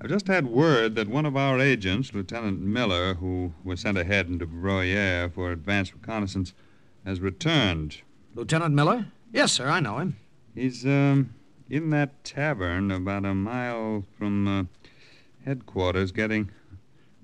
[0.00, 4.28] I've just had word that one of our agents, Lieutenant Miller, who was sent ahead
[4.28, 6.54] into Bruyere for advance reconnaissance,
[7.04, 8.02] has returned.
[8.34, 9.06] Lieutenant Miller?
[9.32, 10.16] Yes, sir, I know him.
[10.54, 11.34] He's um,
[11.70, 14.64] in that tavern about a mile from uh,
[15.48, 16.50] headquarters, getting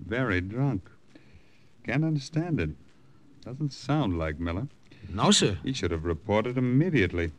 [0.04, 0.90] very drunk.
[1.84, 2.70] Can't understand it.
[3.44, 4.68] Doesn't sound like Miller.
[5.10, 5.58] No, sir.
[5.62, 7.32] He should have reported immediately.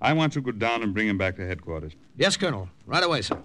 [0.00, 1.92] I want you to go down and bring him back to headquarters.
[2.16, 2.70] Yes, Colonel.
[2.86, 3.38] Right away, sir.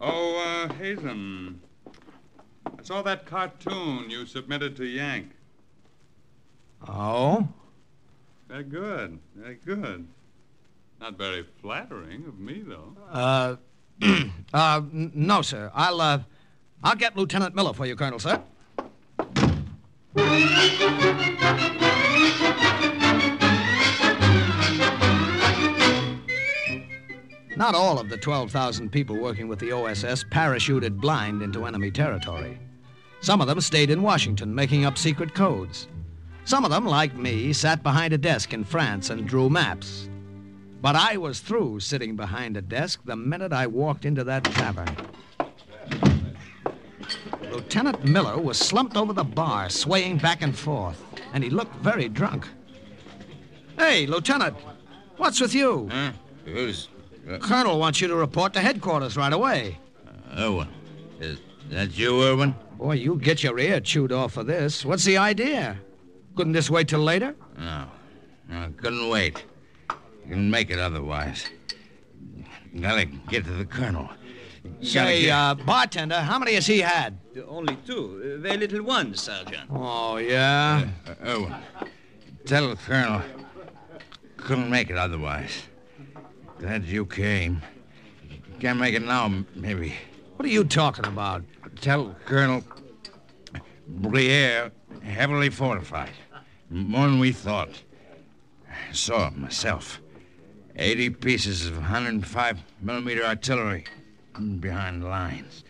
[0.00, 1.60] Oh, uh, Hazen.
[1.86, 5.30] I saw that cartoon you submitted to Yank.
[6.86, 7.48] Oh?
[8.48, 9.18] Very good.
[9.34, 10.06] Very good.
[11.00, 12.96] Not very flattering of me, though.
[13.10, 13.56] Uh,
[14.54, 15.70] uh, no, sir.
[15.74, 16.20] I'll, uh,
[16.82, 18.42] I'll get Lieutenant Miller for you, Colonel, sir.
[27.56, 32.58] Not all of the 12,000 people working with the OSS parachuted blind into enemy territory.
[33.20, 35.88] Some of them stayed in Washington making up secret codes.
[36.44, 40.08] Some of them, like me, sat behind a desk in France and drew maps.
[40.80, 44.88] But I was through sitting behind a desk the minute I walked into that tavern.
[47.50, 52.08] Lieutenant Miller was slumped over the bar, swaying back and forth, and he looked very
[52.08, 52.46] drunk.
[53.78, 54.56] Hey, Lieutenant,
[55.16, 55.88] what's with you?
[55.90, 56.12] Huh?
[56.44, 56.88] Who's.
[57.28, 59.78] Uh, Colonel wants you to report to headquarters right away.
[60.38, 60.68] Irwin.
[61.20, 62.54] Is that you, Irwin?
[62.78, 64.84] Boy, you get your ear chewed off for this.
[64.84, 65.78] What's the idea?
[66.36, 67.34] Couldn't this wait till later?
[67.58, 67.86] No.
[68.48, 69.44] No, I couldn't wait.
[70.28, 71.46] Couldn't make it otherwise.
[72.80, 74.08] Gotta get to the colonel.
[74.64, 77.18] Gotta Say, get- uh, bartender, how many has he had?
[77.48, 78.34] Only two.
[78.36, 79.70] Uh, very little ones, Sergeant.
[79.70, 80.86] Oh, yeah?
[81.06, 81.54] Uh, Irwin,
[82.44, 83.22] tell the colonel.
[84.36, 85.62] Couldn't make it otherwise.
[86.58, 87.62] Glad you came.
[88.60, 89.94] Can't make it now, maybe.
[90.36, 91.44] What are you talking about?
[91.80, 92.64] Tell colonel.
[94.00, 96.10] Bruyere heavily fortified.
[96.70, 97.70] More than we thought.
[98.68, 100.00] I saw it myself.
[100.78, 103.84] 80 pieces of 105 millimeter artillery
[104.60, 105.64] behind the lines.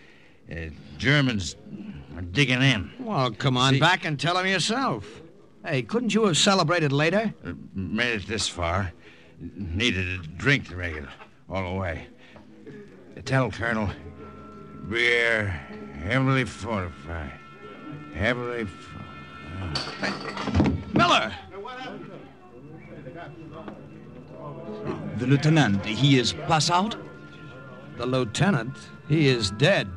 [0.51, 0.57] Uh,
[0.99, 1.57] Germans
[2.17, 2.91] are digging in.
[2.99, 5.07] Well, come on See- back and tell them yourself.
[5.65, 7.33] Hey, couldn't you have celebrated later?
[7.45, 8.93] Uh, Made it this far.
[9.41, 11.05] Needed a drink to make it
[11.51, 12.07] all the way.
[13.25, 13.91] Tell Colonel,
[14.89, 15.49] we're
[16.05, 17.33] heavily fortified.
[18.15, 20.77] Heavily fortified.
[20.95, 21.33] Miller!
[25.19, 26.97] The lieutenant, he is pass out?
[27.97, 28.77] The lieutenant,
[29.09, 29.89] he is dead.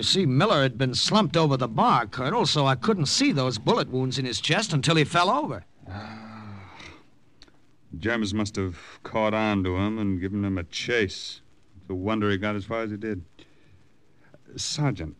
[0.00, 3.58] You see, Miller had been slumped over the bar, Colonel, so I couldn't see those
[3.58, 5.64] bullet wounds in his chest until he fell over.
[7.98, 11.42] Germans must have caught on to him and given him a chase.
[11.76, 13.22] It's a wonder he got as far as he did.
[14.56, 15.16] Sergeant,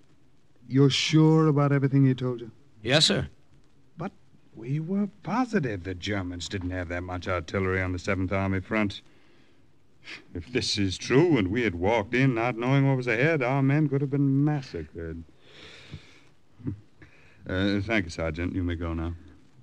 [0.70, 2.50] you're sure about everything he told you?
[2.82, 3.28] Yes, sir.
[3.96, 4.12] But
[4.54, 9.02] we were positive the Germans didn't have that much artillery on the 7th Army front.
[10.34, 13.62] If this is true and we had walked in not knowing what was ahead, our
[13.62, 15.24] men could have been massacred.
[17.48, 18.54] Uh, thank you, Sergeant.
[18.54, 19.14] You may go now.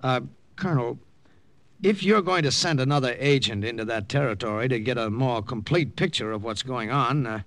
[0.02, 0.20] Uh,
[0.56, 0.98] Colonel,
[1.82, 5.96] if you're going to send another agent into that territory to get a more complete
[5.96, 7.42] picture of what's going on, uh,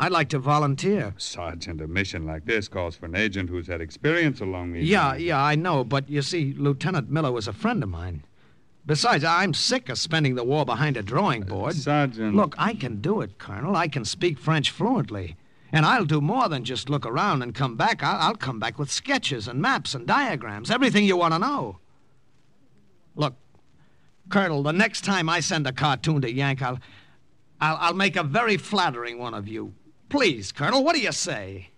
[0.00, 1.14] I'd like to volunteer.
[1.18, 5.08] Sergeant, a mission like this calls for an agent who's had experience along these Yeah,
[5.08, 5.22] lines.
[5.22, 8.22] yeah, I know, but you see, Lieutenant Miller was a friend of mine.
[8.86, 11.74] Besides, I'm sick of spending the war behind a drawing uh, board.
[11.74, 12.34] Sergeant.
[12.34, 13.76] Look, I can do it, Colonel.
[13.76, 15.36] I can speak French fluently.
[15.72, 18.02] And I'll do more than just look around and come back.
[18.02, 21.78] I'll, I'll come back with sketches and maps and diagrams, everything you want to know.
[23.16, 23.34] Look,
[24.30, 26.78] Colonel, the next time I send a cartoon to Yank, I'll,
[27.60, 29.74] I'll, I'll make a very flattering one of you.
[30.08, 31.68] Please, Colonel, what do you say?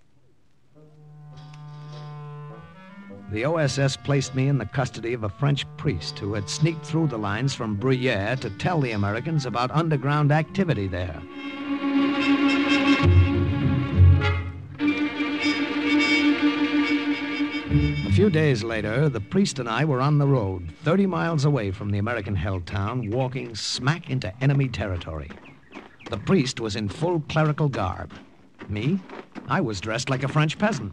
[3.33, 7.09] The OSS placed me in the custody of a French priest who had sneaked through
[7.09, 11.21] the lines from Bruyere to tell the Americans about underground activity there.
[18.07, 21.71] A few days later, the priest and I were on the road, 30 miles away
[21.71, 25.31] from the American held town, walking smack into enemy territory.
[26.11, 28.13] The priest was in full clerical garb.
[28.69, 28.99] Me?
[29.47, 30.93] I was dressed like a French peasant.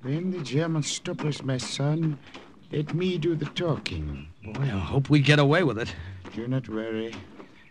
[0.00, 2.18] When the Germans stop us, my son,
[2.72, 4.26] let me do the talking.
[4.42, 5.94] Boy, I hope we get away with it.
[6.34, 7.14] Do not worry.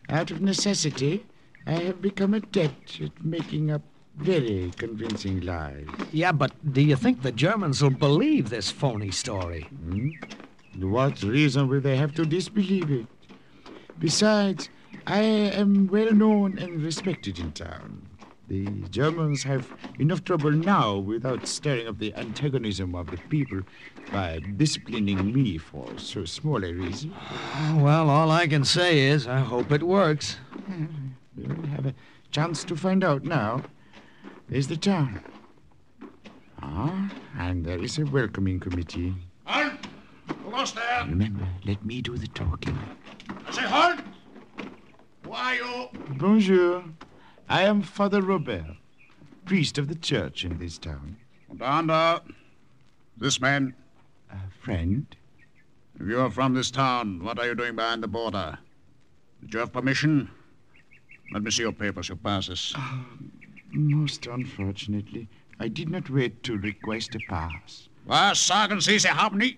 [0.09, 1.25] Out of necessity,
[1.65, 3.81] I have become adept at making up
[4.17, 5.87] very convincing lies.
[6.11, 9.63] Yeah, but do you think the Germans will believe this phony story?
[9.63, 10.09] Hmm?
[10.79, 13.07] What reason will they have to disbelieve it?
[13.97, 14.69] Besides,
[15.05, 18.07] I am well known and respected in town.
[18.47, 23.61] The Germans have enough trouble now without stirring up the antagonism of the people
[24.11, 27.13] by disciplining me for so small a reason.
[27.75, 30.37] Well, all I can say is I hope it works.
[31.35, 31.95] We'll have a
[32.31, 33.63] chance to find out now.
[34.49, 35.23] There's the town.
[36.61, 39.15] Ah, and there is a welcoming committee.
[39.45, 39.87] Halt!
[40.47, 41.05] Lost there!
[41.07, 42.77] Remember, let me do the talking.
[43.47, 43.99] I say halt!
[45.33, 45.89] Who are you?
[46.19, 46.83] Bonjour.
[47.49, 48.77] I am Father Robert,
[49.45, 51.17] priest of the church in this town.
[51.49, 52.21] And under
[53.17, 53.73] this man,
[54.29, 55.07] A friend?
[55.99, 58.59] if you are from this town, what are you doing behind the border?
[59.41, 60.29] Did you have permission?
[61.33, 62.71] Let me see your papers, your passes.
[62.75, 63.03] Ah,
[63.71, 65.27] most unfortunately,
[65.59, 67.89] I did not wait to request a pass.
[68.05, 69.57] Was sagen Sie, Sie haben nie...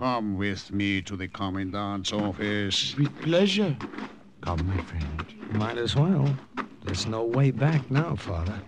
[0.00, 2.96] Come with me to the commandant's office.
[2.96, 3.76] With pleasure.
[4.40, 5.26] Come, my friend.
[5.52, 6.34] Might as well.
[6.86, 8.62] There's no way back now, Father.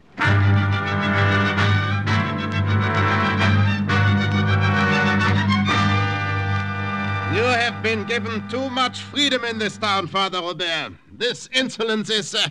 [7.34, 10.92] You have been given too much freedom in this town, Father Robert.
[11.10, 12.48] This insolence is, uh,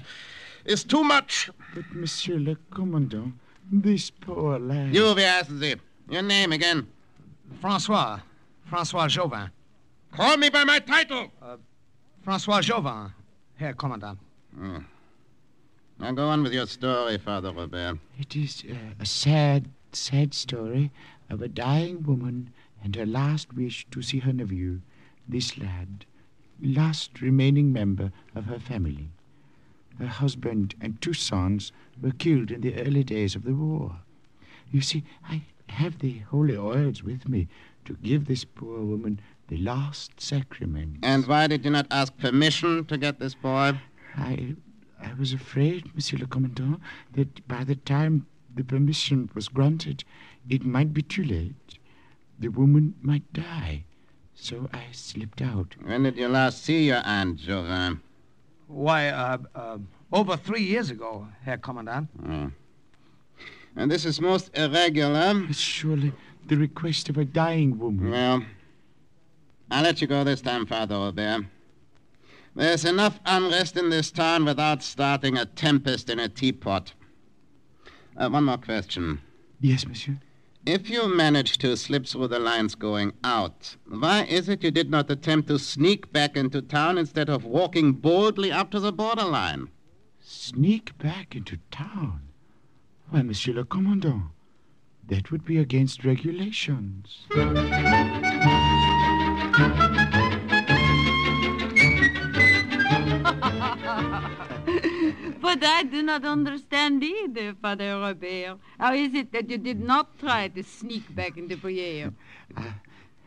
[0.66, 1.52] is too much.
[1.76, 3.36] But, Monsieur le Commandant,
[3.72, 4.92] this poor lad.
[4.92, 5.76] You, wie heißen Sie?
[6.10, 6.88] Your name again?
[7.62, 8.22] Francois.
[8.72, 9.52] Francois Chauvin.
[10.14, 11.30] Call me by my title.
[12.24, 13.12] Francois Chauvin,
[13.56, 14.18] Herr Kommandant.
[14.56, 14.78] Hmm.
[16.00, 17.98] Now go on with your story, Father Robert.
[18.18, 20.90] It is uh, a sad, sad story
[21.30, 24.80] of a dying woman and her last wish to see her nephew,
[25.28, 26.06] this lad,
[26.62, 29.10] last remaining member of her family.
[30.00, 33.98] Her husband and two sons were killed in the early days of the war.
[34.72, 37.50] You see, I have the holy oils with me
[37.92, 39.20] to give this poor woman
[39.50, 40.98] the last sacrament.
[41.04, 43.80] And why did you not ask permission to get this boy?
[44.16, 44.56] I,
[45.02, 46.80] I was afraid, Monsieur le Commandant,
[47.14, 48.26] that by the time
[48.56, 50.04] the permission was granted,
[50.50, 51.78] it might be too late.
[52.40, 53.84] The woman might die.
[54.36, 55.76] So I slipped out.
[55.84, 58.02] When did you last see your aunt, Chauvin?
[58.68, 59.78] Why, uh, uh,
[60.14, 62.08] over three years ago, Herr Commandant.
[62.28, 62.52] Oh.
[63.76, 65.52] And this is most irregular.
[65.52, 66.14] Surely
[66.48, 68.12] the request of a dying woman.
[68.12, 68.46] Well,
[69.70, 71.46] I'll let you go this time, Father Robert.
[72.56, 76.94] There's enough unrest in this town without starting a tempest in a teapot.
[78.18, 79.22] Uh, one more question.
[79.62, 80.20] Yes, monsieur.
[80.66, 84.92] If you managed to slip through the lines going out, why is it you did
[84.92, 89.70] not attempt to sneak back into town instead of walking boldly up to the borderline?
[90.20, 92.28] Sneak back into town?
[93.10, 94.26] Why, Monsieur le Commandant,
[95.12, 97.26] that would be against regulations.
[105.42, 108.58] but I do not understand either, Father Robert.
[108.80, 112.14] How is it that you did not try to sneak back into Bruyere?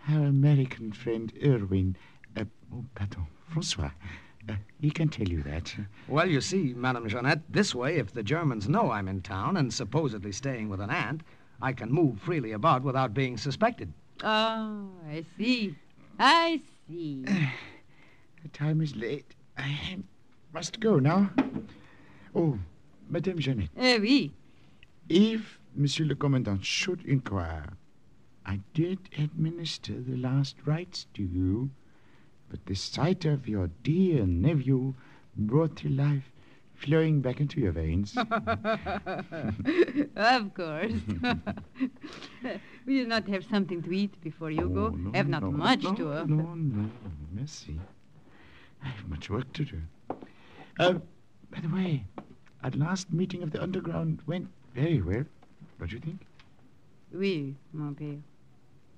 [0.08, 1.96] Our American friend Irwin,
[2.34, 3.90] uh, oh, pardon, Francois,
[4.48, 5.74] uh, he can tell you that.
[6.08, 9.72] Well, you see, Madame Jeanette, this way, if the Germans know I'm in town and
[9.72, 11.22] supposedly staying with an aunt,
[11.64, 13.90] I can move freely about without being suspected.
[14.22, 15.74] Oh, I see.
[16.18, 17.24] I see.
[18.42, 19.34] The time is late.
[19.56, 19.96] I
[20.52, 21.30] must go now.
[22.34, 22.58] Oh,
[23.08, 23.70] Madame Jeanette.
[23.78, 24.32] Eh oui.
[25.08, 27.78] If Monsieur le Commandant should inquire,
[28.44, 31.70] I did administer the last rites to you,
[32.50, 34.92] but the sight of your dear nephew
[35.34, 36.30] brought to life
[36.74, 38.16] flowing back into your veins.
[40.16, 40.92] of course.
[42.86, 44.86] Will you not have something to eat before you go?
[44.86, 46.28] Oh, no, have not no, much no, to offer.
[46.28, 46.90] No, no,
[47.32, 47.78] merci.
[48.82, 49.80] I have much work to do.
[50.78, 50.94] Uh,
[51.50, 52.04] by the way,
[52.62, 55.24] our last meeting of the underground went very well,
[55.78, 56.20] don't you think?
[57.12, 58.20] Oui, mon père.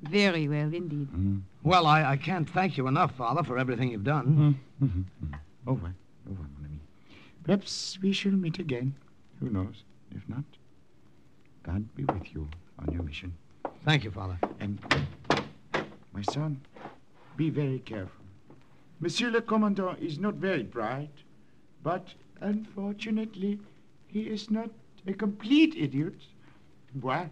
[0.03, 1.09] Very well indeed.
[1.11, 1.43] Mm.
[1.63, 4.59] Well, I, I can't thank you enough, Father, for everything you've done.
[4.81, 5.05] Au revoir.
[5.67, 5.96] Au revoir, mon ami.
[7.47, 8.97] Perhaps we shall meet again.
[9.39, 9.85] Who knows?
[10.11, 10.43] If not,
[11.63, 12.49] God be with you
[12.81, 13.33] on your mission.
[13.85, 14.37] Thank you, Father.
[14.59, 14.81] And,
[16.13, 16.61] my son,
[17.37, 18.25] be very careful.
[18.99, 21.13] Monsieur le Commandant is not very bright,
[21.85, 22.09] but
[22.41, 23.61] unfortunately,
[24.09, 24.71] he is not
[25.07, 26.17] a complete idiot.
[27.01, 27.29] What?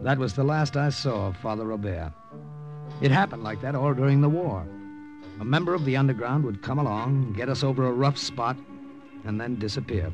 [0.00, 2.12] That was the last I saw of Father Robert.
[3.00, 4.66] It happened like that all during the war.
[5.38, 8.56] A member of the underground would come along, get us over a rough spot,
[9.24, 10.10] and then disappear.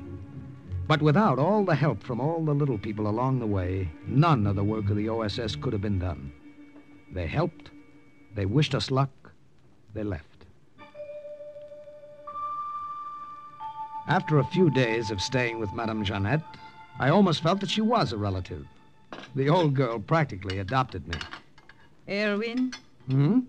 [0.88, 4.56] But without all the help from all the little people along the way, none of
[4.56, 6.32] the work of the OSS could have been done.
[7.12, 7.70] They helped,
[8.34, 9.10] they wished us luck,
[9.94, 10.26] they left.
[14.08, 16.42] After a few days of staying with Madame Jeannette,
[16.98, 18.66] I almost felt that she was a relative.
[19.36, 21.14] The old girl practically adopted me.
[22.08, 22.72] Irwin,
[23.08, 23.40] Hmm?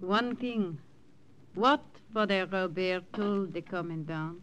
[0.00, 0.78] One thing.
[1.54, 1.82] What
[2.12, 4.42] Father Robert told the Commandant,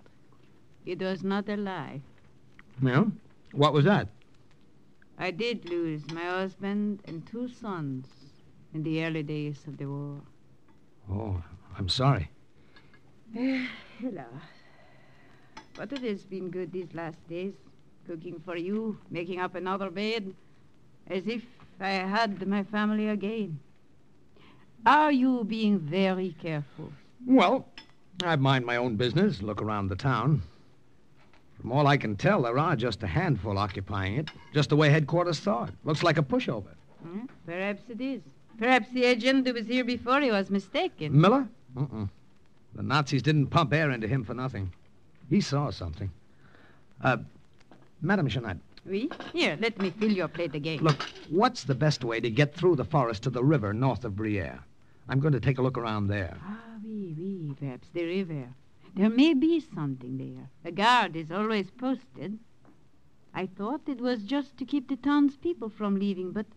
[0.85, 2.01] it was not a lie.
[2.81, 3.11] Well,
[3.51, 4.09] What was that?
[5.17, 8.07] I did lose my husband and two sons
[8.73, 10.21] in the early days of the war.
[11.09, 11.41] Oh,
[11.77, 12.29] I'm sorry.
[13.33, 14.25] Hello.
[15.75, 17.53] But it has been good these last days,
[18.05, 20.33] cooking for you, making up another bed,
[21.07, 21.43] as if
[21.79, 23.59] I had my family again.
[24.85, 26.91] Are you being very careful?
[27.25, 27.67] Well,
[28.23, 30.41] I mind my own business, look around the town.
[31.59, 34.89] From all I can tell, there are just a handful occupying it, just the way
[34.89, 35.71] headquarters thought.
[35.83, 36.75] Looks like a pushover.
[37.03, 37.25] Hmm?
[37.45, 38.21] Perhaps it is.
[38.57, 41.19] Perhaps the agent who was here before he was mistaken.
[41.19, 41.47] Miller?
[41.75, 42.05] Uh-uh.
[42.75, 44.71] The Nazis didn't pump air into him for nothing.
[45.29, 46.11] He saw something.
[47.03, 47.17] Uh,
[48.01, 48.57] Madame Jeanette,
[48.87, 49.09] Oui?
[49.33, 50.79] Here, let me fill your plate again.
[50.79, 54.15] look, what's the best way to get through the forest to the river north of
[54.15, 54.59] Bruyere?
[55.09, 56.37] I'm going to take a look around there.
[56.43, 58.47] Ah, oui, oui, perhaps the river.
[58.95, 60.49] There may be something there.
[60.65, 62.39] A guard is always posted.
[63.33, 66.47] I thought it was just to keep the townspeople from leaving, but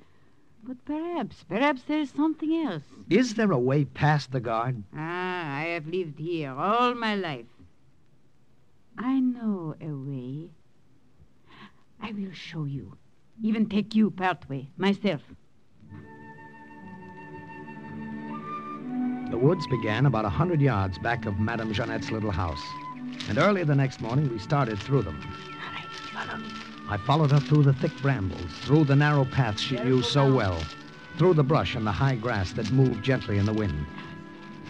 [0.63, 2.83] but perhaps, perhaps there's something else.
[3.09, 4.83] Is there a way past the guard?
[4.95, 7.47] Ah, I have lived here all my life.
[8.99, 10.51] I know a way.
[12.03, 12.97] I will show you.
[13.43, 15.23] Even take you part way, myself.
[19.31, 22.63] The woods began about a hundred yards back of Madame Jeannette's little house.
[23.29, 25.21] And early the next morning, we started through them.
[26.89, 30.61] I followed her through the thick brambles, through the narrow paths she knew so well,
[31.17, 33.87] through the brush and the high grass that moved gently in the wind.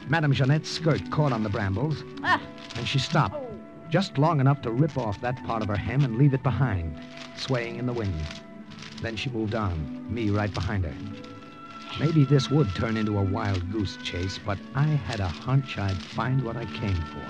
[0.09, 2.43] Madame Jeannette's skirt caught on the brambles, Ah,
[2.77, 3.43] and she stopped,
[3.91, 6.99] just long enough to rip off that part of her hem and leave it behind,
[7.37, 8.15] swaying in the wind.
[9.03, 10.95] Then she moved on, me right behind her.
[11.99, 15.97] Maybe this would turn into a wild goose chase, but I had a hunch I'd
[15.97, 17.27] find what I came for.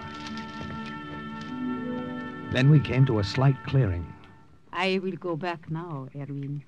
[2.53, 4.07] Then we came to a slight clearing.
[4.73, 6.63] I will go back now, Irwin.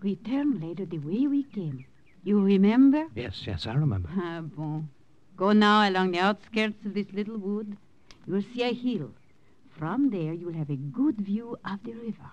[0.00, 1.84] Return later the way we came.
[2.22, 3.06] You remember?
[3.14, 4.08] Yes, yes, I remember.
[4.16, 4.88] Ah, bon.
[5.36, 7.76] Go now along the outskirts of this little wood.
[8.26, 9.10] You will see a hill.
[9.70, 12.30] From there, you will have a good view of the river.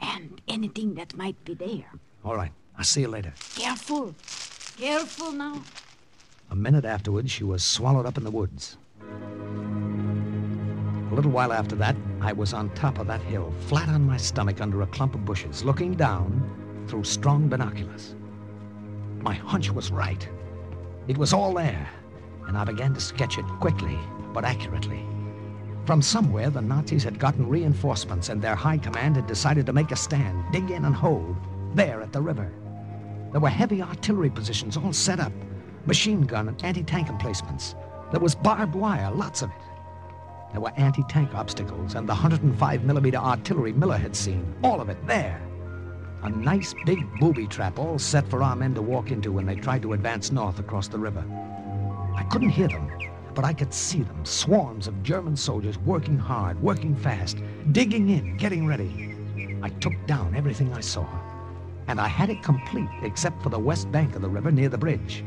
[0.00, 1.90] And anything that might be there.
[2.24, 3.34] All right, I'll see you later.
[3.54, 4.14] Careful.
[4.78, 5.62] Careful now.
[6.50, 8.78] A minute afterwards, she was swallowed up in the woods.
[11.10, 14.16] A little while after that, I was on top of that hill, flat on my
[14.16, 18.14] stomach under a clump of bushes, looking down through strong binoculars.
[19.20, 20.26] My hunch was right.
[21.08, 21.88] It was all there.
[22.48, 23.98] And I began to sketch it quickly
[24.32, 25.04] but accurately.
[25.84, 29.90] From somewhere, the Nazis had gotten reinforcements, and their high command had decided to make
[29.90, 31.36] a stand, dig in and hold,
[31.74, 32.52] there at the river.
[33.32, 35.32] There were heavy artillery positions all set up,
[35.86, 37.74] machine gun and anti tank emplacements.
[38.10, 40.52] There was barbed wire, lots of it.
[40.52, 44.88] There were anti tank obstacles and the 105 millimeter artillery Miller had seen, all of
[44.88, 45.40] it there.
[46.22, 49.56] A nice big booby trap all set for our men to walk into when they
[49.56, 51.24] tried to advance north across the river.
[52.18, 52.90] I couldn't hear them,
[53.32, 57.38] but I could see them, swarms of German soldiers working hard, working fast,
[57.70, 59.14] digging in, getting ready.
[59.62, 61.06] I took down everything I saw,
[61.86, 64.76] and I had it complete except for the west bank of the river near the
[64.76, 65.22] bridge.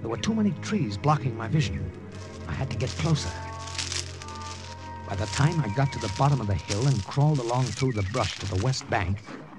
[0.00, 1.92] There were too many trees blocking my vision.
[2.48, 3.30] I had to get closer.
[5.06, 7.92] By the time I got to the bottom of the hill and crawled along through
[7.92, 9.18] the brush to the west bank,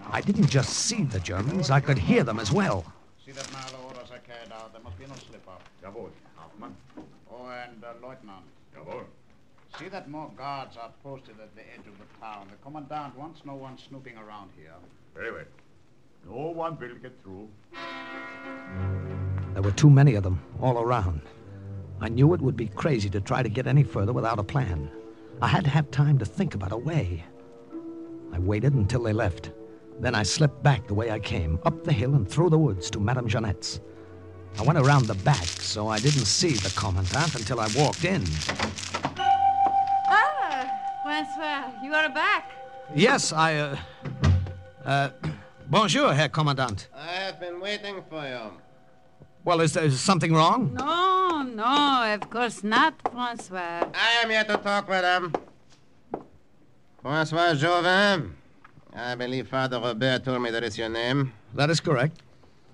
[0.10, 2.84] I didn't just see the Germans, I could hear them as well.
[3.24, 4.74] See that now the orders are carried out.
[4.74, 5.62] There must be no slip-up.
[5.84, 6.10] Jawohl.
[7.44, 7.70] Hauptmann.
[7.74, 8.46] And uh, Lieutenant.
[8.76, 9.04] Jawohl.
[9.80, 12.48] See that more guards are posted at the edge of the town.
[12.50, 14.74] The commandant wants no one snooping around here.
[15.16, 15.46] Very well.
[16.30, 17.50] No one will get through.
[19.54, 21.22] There were too many of them, all around.
[22.02, 24.90] I knew it would be crazy to try to get any further without a plan.
[25.42, 27.24] I had to have time to think about a way.
[28.32, 29.52] I waited until they left.
[30.00, 32.90] Then I slipped back the way I came, up the hill and through the woods
[32.92, 33.80] to Madame Jeanette's.
[34.60, 38.24] I went around the back, so I didn't see the commandant until I walked in.
[40.08, 40.70] Ah,
[41.04, 42.52] Francois, you are back.
[42.96, 43.78] Yes, I, uh.
[44.86, 45.10] Uh.
[45.70, 46.88] Bonjour, Herr Commandant.
[46.96, 48.52] I have been waiting for you.
[49.44, 50.74] Well, is there something wrong?
[50.76, 53.90] No, no, of course not, Francois.
[53.94, 55.34] I am here to talk with him.
[57.02, 58.32] Francois Jovin.
[58.96, 61.34] I believe Father Robert told me that is your name.
[61.56, 62.22] That is correct.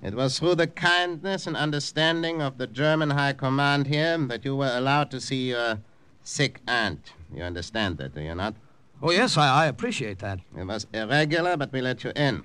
[0.01, 4.55] It was through the kindness and understanding of the German High Command here that you
[4.55, 5.79] were allowed to see your
[6.23, 7.11] sick aunt.
[7.33, 8.55] You understand that, do you not?
[9.01, 10.39] Oh, yes, I, I appreciate that.
[10.57, 12.43] It was irregular, but we let you in.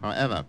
[0.00, 0.46] However,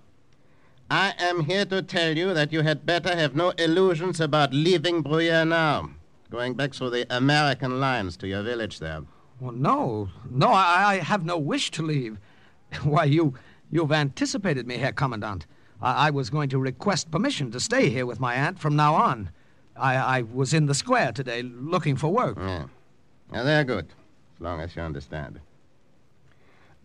[0.91, 5.03] I am here to tell you that you had better have no illusions about leaving
[5.03, 5.89] Bruyere now,
[6.29, 9.01] going back through the American lines to your village there.
[9.39, 12.19] Well, no, no, I, I have no wish to leave.
[12.83, 13.33] Why, you,
[13.71, 15.47] you've anticipated me, Herr Commandant.
[15.81, 18.95] I, I was going to request permission to stay here with my aunt from now
[18.95, 19.29] on.
[19.75, 22.37] I, I was in the square today looking for work.
[22.39, 22.65] Yeah.
[23.31, 23.85] Now, they're good,
[24.35, 25.39] as long as you understand.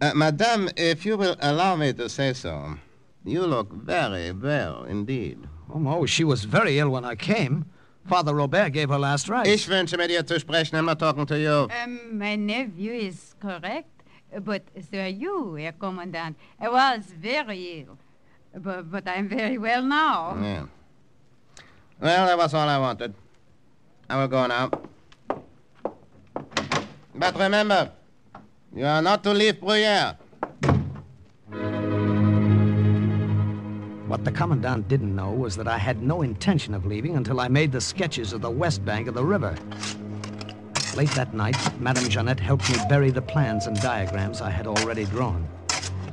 [0.00, 2.76] Uh, Madame, if you will allow me to say so,
[3.24, 5.38] you look very well indeed.
[5.72, 7.66] Oh, no, she was very ill when I came.
[8.06, 9.48] Father Robert gave her last rites.
[9.48, 10.76] Ich wünsche mit ihr zu sprechen.
[10.76, 11.68] I'm not talking to you.
[11.82, 14.02] Um, my nephew is correct,
[14.44, 17.96] but sir, you, Herr Commandant, I was very ill.
[18.54, 20.36] But, but I'm very well now.
[20.40, 20.66] Yeah.
[22.00, 23.14] Well, that was all I wanted.
[24.10, 24.70] I will go now.
[27.14, 27.92] But remember,
[28.74, 30.16] you are not to leave Bruyere.
[34.08, 37.48] What the Commandant didn't know was that I had no intention of leaving until I
[37.48, 39.56] made the sketches of the west bank of the river.
[40.94, 45.06] Late that night, Madame Jeannette helped me bury the plans and diagrams I had already
[45.06, 45.48] drawn.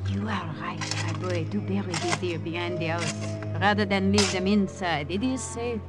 [0.09, 3.13] You are right, my boy, to bury these here behind the house
[3.61, 5.11] rather than leave them inside.
[5.11, 5.81] It is safe.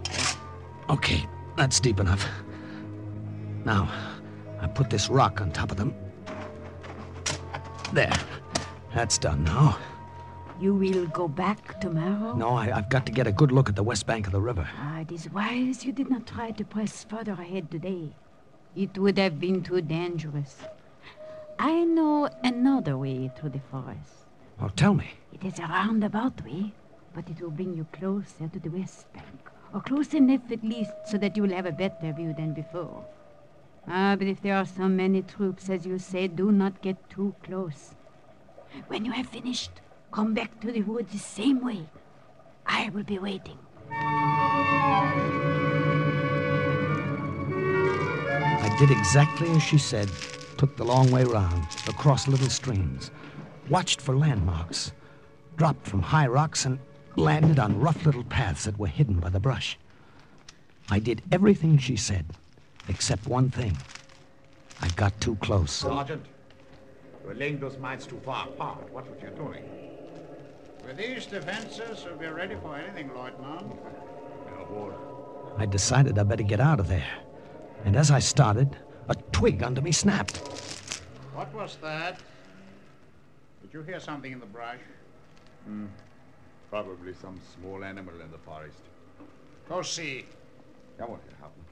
[0.91, 2.29] Okay, that's deep enough.
[3.65, 3.91] Now,
[4.61, 5.95] I put this rock on top of them.
[7.95, 8.13] There.
[8.95, 9.79] That's done now.
[10.61, 12.35] You will go back tomorrow?
[12.37, 14.41] No, I, have got to get a good look at the west bank of the
[14.41, 14.69] river.
[14.77, 18.13] Ah, it is wise you did not try to press further ahead today.
[18.77, 20.57] It would have been too dangerous.
[21.63, 24.25] I know another way through the forest.
[24.59, 25.11] Well, tell me.
[25.31, 26.73] It is a roundabout way,
[27.15, 29.51] but it will bring you closer to the west bank.
[29.75, 33.05] Or close enough at least so that you will have a better view than before.
[33.87, 37.35] Ah, but if there are so many troops, as you say, do not get too
[37.43, 37.95] close.
[38.89, 39.83] When you have finished,
[40.13, 41.91] come back to the woods the same way.
[42.65, 43.59] I will be waiting.
[48.63, 50.09] I did exactly as she said,
[50.61, 53.11] took the long way round, across little streams,
[53.71, 54.93] watched for landmarks,
[55.57, 56.79] dropped from high rocks, and
[57.17, 59.79] landed on rough little paths that were hidden by the brush.
[60.91, 62.27] I did everything she said,
[62.89, 63.75] except one thing.
[64.83, 65.73] I got too close.
[65.73, 66.27] Sergeant,
[67.25, 68.93] you're laying those mines too far apart.
[68.93, 69.65] What were you doing?
[70.87, 73.81] With these defenses, we'll be ready for anything, Lieutenant.
[75.57, 77.09] I decided I'd better get out of there.
[77.87, 78.77] And as I started,
[79.11, 80.39] a twig under me snapped.
[81.35, 82.21] What was that?
[83.63, 84.79] Did you hear something in the brush?
[85.67, 85.87] Hmm.
[86.71, 88.79] Probably some small animal in the forest.
[89.69, 90.25] Go see.
[90.99, 91.67] Jawohl, Herr Hauptmann.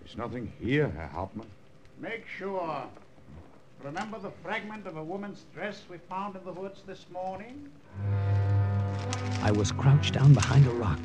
[0.00, 1.46] There's nothing here, Herr Hauptmann.
[2.00, 2.84] Make sure.
[3.82, 7.70] Remember the fragment of a woman's dress we found in the woods this morning?
[9.42, 10.98] I was crouched down behind a rock,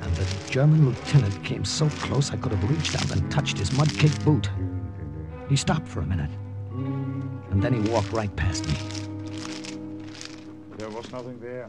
[0.00, 3.72] and the German lieutenant came so close I could have reached out and touched his
[3.76, 4.50] mud-caked boot.
[5.48, 6.30] He stopped for a minute,
[7.50, 8.74] and then he walked right past me.
[10.76, 11.68] There was nothing there.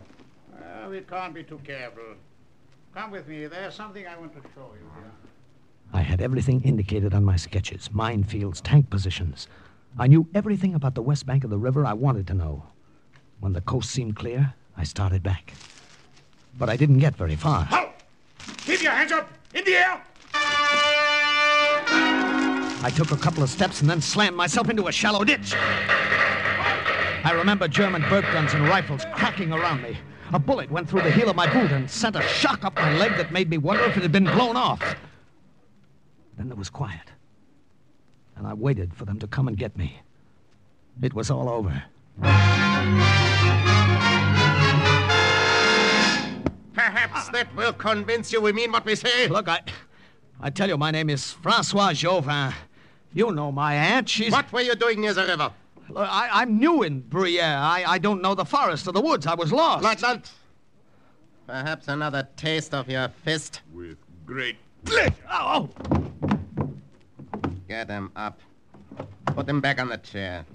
[0.54, 2.16] Uh, we can't be too careful.
[2.94, 3.48] Come with me.
[3.48, 5.12] There's something I want to show you here.
[5.94, 9.48] I had everything indicated on my sketches minefields, tank positions.
[10.00, 12.64] I knew everything about the west bank of the river I wanted to know.
[13.42, 15.54] When the coast seemed clear, I started back.
[16.58, 17.68] But I didn't get very far.
[18.66, 19.30] Keep your hands up!
[19.54, 20.02] In the air!
[22.84, 25.54] I took a couple of steps and then slammed myself into a shallow ditch.
[27.24, 29.98] I remember German burp guns and rifles cracking around me.
[30.34, 32.98] A bullet went through the heel of my boot and sent a shock up my
[32.98, 34.96] leg that made me wonder if it had been blown off.
[36.38, 37.12] Then there was quiet.
[38.36, 40.02] And I waited for them to come and get me.
[41.02, 41.84] It was all over.
[46.86, 49.28] Perhaps that will convince you we mean what we say.
[49.28, 49.60] Look, I.
[50.40, 52.52] I tell you, my name is Francois Jauvin.
[53.14, 54.10] You know my aunt.
[54.10, 54.32] She's.
[54.32, 55.52] What were you doing near the river?
[55.90, 57.44] Look, I, I'm new in Bruyere.
[57.44, 59.28] I, I don't know the forest or the woods.
[59.28, 59.84] I was lost.
[59.84, 60.32] Lieutenant,
[61.46, 63.62] perhaps another taste of your fist.
[63.72, 65.14] With great pleasure.
[65.30, 66.70] Oh, oh,
[67.68, 68.40] Get him up.
[69.28, 70.46] Put him back on the chair.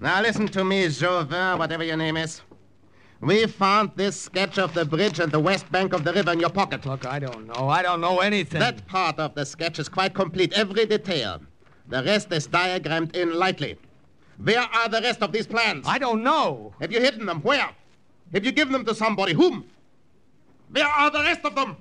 [0.00, 2.40] Now listen to me, Jauvin, whatever your name is.
[3.20, 6.40] We found this sketch of the bridge and the west bank of the river in
[6.40, 6.84] your pocket.
[6.84, 7.68] Look, I don't know.
[7.68, 8.60] I don't know anything.
[8.60, 11.40] That part of the sketch is quite complete, every detail.
[11.88, 13.78] The rest is diagrammed in lightly.
[14.42, 15.86] Where are the rest of these plans?
[15.88, 16.74] I don't know.
[16.80, 17.40] Have you hidden them?
[17.40, 17.70] Where?
[18.34, 19.32] Have you given them to somebody?
[19.32, 19.64] Whom?
[20.70, 21.76] Where are the rest of them?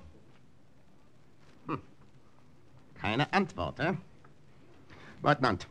[1.67, 1.81] Hm.
[3.01, 3.93] Keine Antwort, eh?
[5.23, 5.65] Leutnant,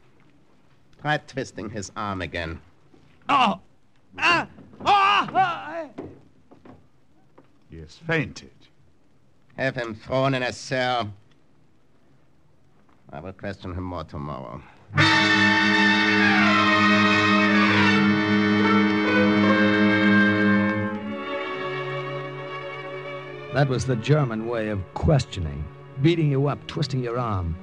[1.01, 2.61] try twisting his arm again.
[3.29, 3.61] Oh!
[4.19, 4.49] Ah!
[4.85, 5.89] Ah!
[7.71, 8.51] He has fainted.
[9.57, 11.13] Have him thrown in a cell.
[13.13, 14.61] I will question him more tomorrow.
[23.55, 25.65] That was the German way of questioning,
[26.03, 27.57] beating you up, twisting your arm.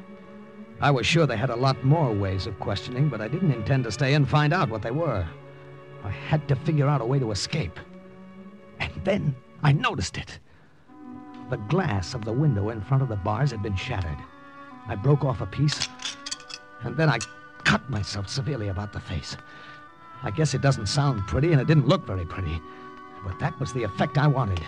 [0.80, 3.84] I was sure they had a lot more ways of questioning, but I didn't intend
[3.84, 5.28] to stay and find out what they were.
[6.04, 7.80] I had to figure out a way to escape.
[8.80, 10.40] And then I noticed it.
[11.50, 14.18] The glass of the window in front of the bars had been shattered.
[14.88, 15.88] I broke off a piece,
[16.84, 17.20] and then I
[17.64, 19.38] cut myself severely about the face.
[20.24, 22.62] I guess it doesn't sound pretty, and it didn't look very pretty,
[23.24, 24.62] but that was the effect I wanted.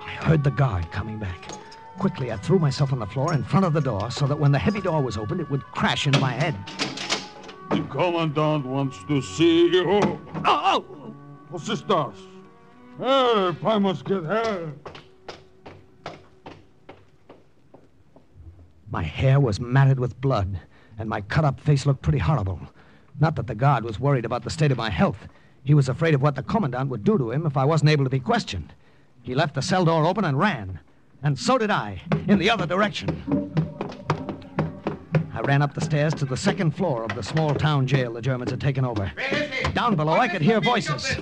[0.00, 1.50] I heard the guard coming back.
[1.98, 4.52] Quickly, I threw myself on the floor in front of the door so that when
[4.52, 6.54] the heavy door was opened, it would crash into my head.
[7.70, 9.84] The commandant wants to see you.
[9.88, 10.80] Oh, oh!
[11.50, 12.14] What's this does?
[12.98, 13.64] Help!
[13.64, 14.98] I must get help.
[18.90, 20.60] My hair was matted with blood,
[20.98, 22.60] and my cut up face looked pretty horrible.
[23.20, 25.28] Not that the guard was worried about the state of my health.
[25.62, 28.04] He was afraid of what the commandant would do to him if I wasn't able
[28.04, 28.74] to be questioned.
[29.22, 30.80] He left the cell door open and ran.
[31.22, 33.52] And so did I, in the other direction.
[35.32, 38.20] I ran up the stairs to the second floor of the small town jail the
[38.20, 39.12] Germans had taken over.
[39.74, 41.16] Down below, I could hear voices.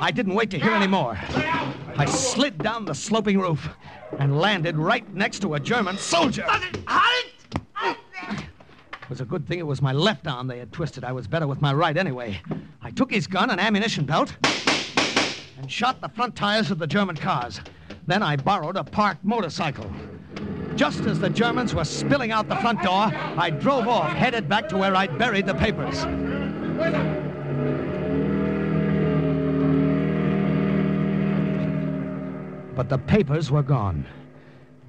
[0.00, 1.18] I didn't wait to hear any more.
[1.96, 3.68] I slid down the sloping roof
[4.18, 6.46] and landed right next to a German soldier.
[7.78, 11.04] It was a good thing it was my left arm they had twisted.
[11.04, 12.40] I was better with my right anyway.
[12.82, 14.36] I took his gun and ammunition belt
[15.56, 17.60] and shot the front tires of the German cars.
[18.06, 19.90] Then I borrowed a parked motorcycle.
[20.76, 23.06] Just as the Germans were spilling out the front door,
[23.36, 26.04] I drove off, headed back to where I'd buried the papers.
[32.74, 34.04] But the papers were gone.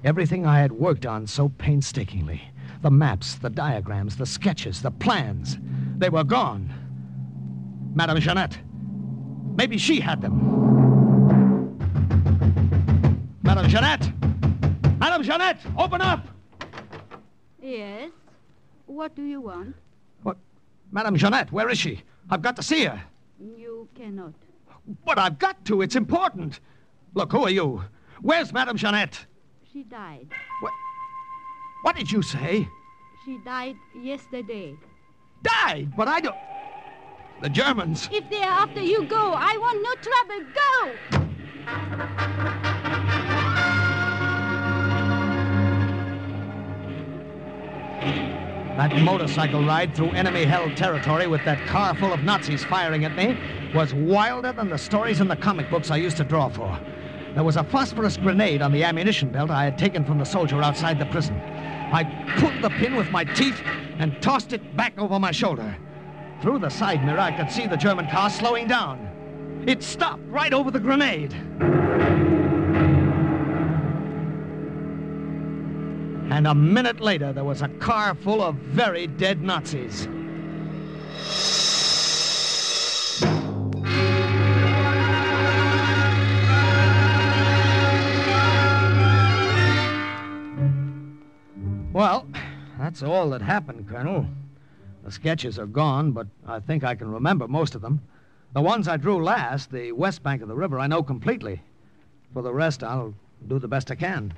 [0.02, 2.42] Everything I had worked on so painstakingly
[2.82, 5.58] the maps, the diagrams, the sketches, the plans
[5.98, 6.72] they were gone.
[7.94, 8.58] Madame Jeannette.
[9.56, 10.36] Maybe she had them.
[13.42, 14.12] Madame Jeannette!
[15.26, 16.28] Madame Jeannette, open up!
[17.60, 18.12] Yes?
[18.86, 19.74] What do you want?
[20.22, 20.36] What?
[20.92, 22.02] Madame Jeanette, where is she?
[22.30, 23.02] I've got to see her.
[23.40, 24.34] You cannot.
[25.04, 25.82] But I've got to.
[25.82, 26.60] It's important.
[27.14, 27.82] Look, who are you?
[28.20, 29.26] Where's Madame Jeanette?
[29.72, 30.28] She died.
[30.60, 30.72] What?
[31.82, 32.68] What did you say?
[33.24, 34.76] She died yesterday.
[35.42, 35.92] Died?
[35.96, 36.36] But I don't.
[37.42, 38.08] The Germans.
[38.12, 39.32] If they are after you, go.
[39.34, 40.44] I want no trouble.
[42.62, 42.72] Go!
[48.76, 53.16] That motorcycle ride through enemy held territory with that car full of Nazis firing at
[53.16, 53.38] me
[53.74, 56.78] was wilder than the stories in the comic books I used to draw for.
[57.32, 60.62] There was a phosphorus grenade on the ammunition belt I had taken from the soldier
[60.62, 61.36] outside the prison.
[61.36, 62.04] I
[62.36, 63.62] pulled the pin with my teeth
[63.98, 65.74] and tossed it back over my shoulder.
[66.42, 69.64] Through the side mirror, I could see the German car slowing down.
[69.66, 71.34] It stopped right over the grenade.
[76.28, 80.08] And a minute later, there was a car full of very dead Nazis.
[91.92, 92.26] Well,
[92.78, 94.26] that's all that happened, Colonel.
[95.04, 98.02] The sketches are gone, but I think I can remember most of them.
[98.52, 101.62] The ones I drew last, the west bank of the river, I know completely.
[102.34, 103.14] For the rest, I'll
[103.46, 104.34] do the best I can.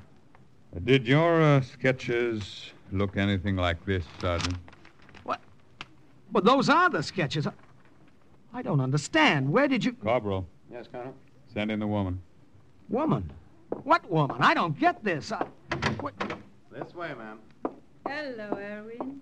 [0.83, 4.55] Did your uh, sketches look anything like this, Sergeant?
[5.23, 5.41] What?
[6.31, 7.47] But those are the sketches.
[7.47, 7.53] I-
[8.51, 9.47] I don't understand.
[9.51, 9.93] Where did you.
[9.93, 11.13] Corporal, Yes, Colonel.
[11.53, 12.19] send in the woman.
[12.89, 13.31] Woman?
[13.83, 14.37] What woman?
[14.39, 15.31] I don't get this.
[15.31, 15.45] I...
[16.71, 17.39] This way, ma'am.
[18.07, 19.21] Hello, Irwin.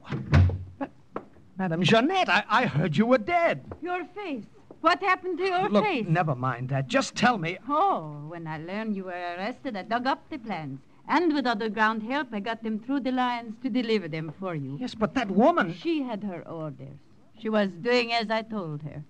[1.57, 3.65] Madame Jeannette, I, I heard you were dead.
[3.81, 4.45] Your face.
[4.79, 6.05] What happened to your Look, face?
[6.07, 6.87] never mind that.
[6.87, 7.57] Just tell me.
[7.67, 10.79] Oh, when I learned you were arrested, I dug up the plans.
[11.07, 14.77] And with underground help, I got them through the lines to deliver them for you.
[14.79, 15.73] Yes, but that woman.
[15.73, 16.97] She had her orders.
[17.39, 19.03] She was doing as I told her.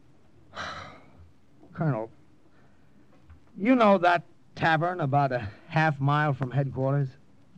[1.74, 2.12] Colonel,
[3.58, 4.24] you know that
[4.56, 7.10] tavern about a half mile from headquarters?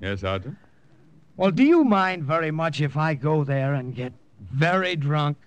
[0.02, 0.58] Yes, Sergeant?
[1.36, 5.38] Well, do you mind very much if I go there and get very drunk?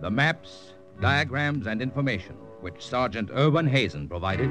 [0.00, 0.65] The maps,
[1.00, 4.50] diagrams, and information which Sergeant Irwin Hazen provided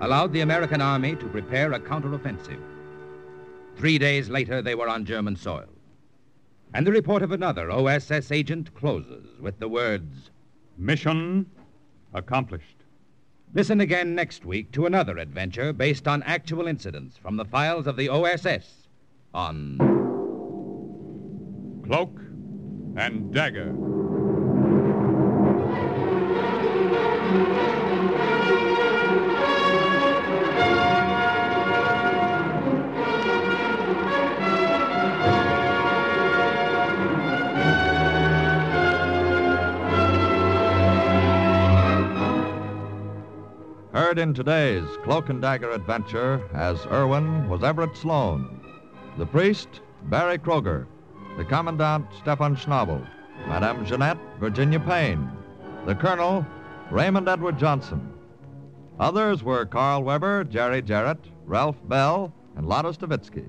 [0.00, 2.62] allowed the American Army to prepare a counteroffensive.
[3.76, 5.68] Three days later, they were on German soil.
[6.72, 10.30] And the report of another OSS agent closes with the words
[10.78, 11.46] Mission
[12.14, 12.76] accomplished.
[13.52, 17.96] Listen again next week to another adventure based on actual incidents from the files of
[17.96, 18.88] the OSS
[19.34, 19.76] on
[21.84, 22.16] Cloak
[22.96, 23.74] and Dagger.
[27.30, 27.36] Heard
[44.18, 48.60] in today's Cloak and Dagger adventure as Irwin was Everett Sloane,
[49.16, 50.88] the priest, Berry Kroeger,
[51.36, 53.06] the commandant, Stefan Schnabel,
[53.46, 55.30] Madame Jeanette, Virginia Payne,
[55.86, 56.44] the colonel,
[56.90, 58.12] Raymond Edward Johnson.
[58.98, 63.48] Others were Carl Weber, Jerry Jarrett, Ralph Bell, and Lotta Stavitsky.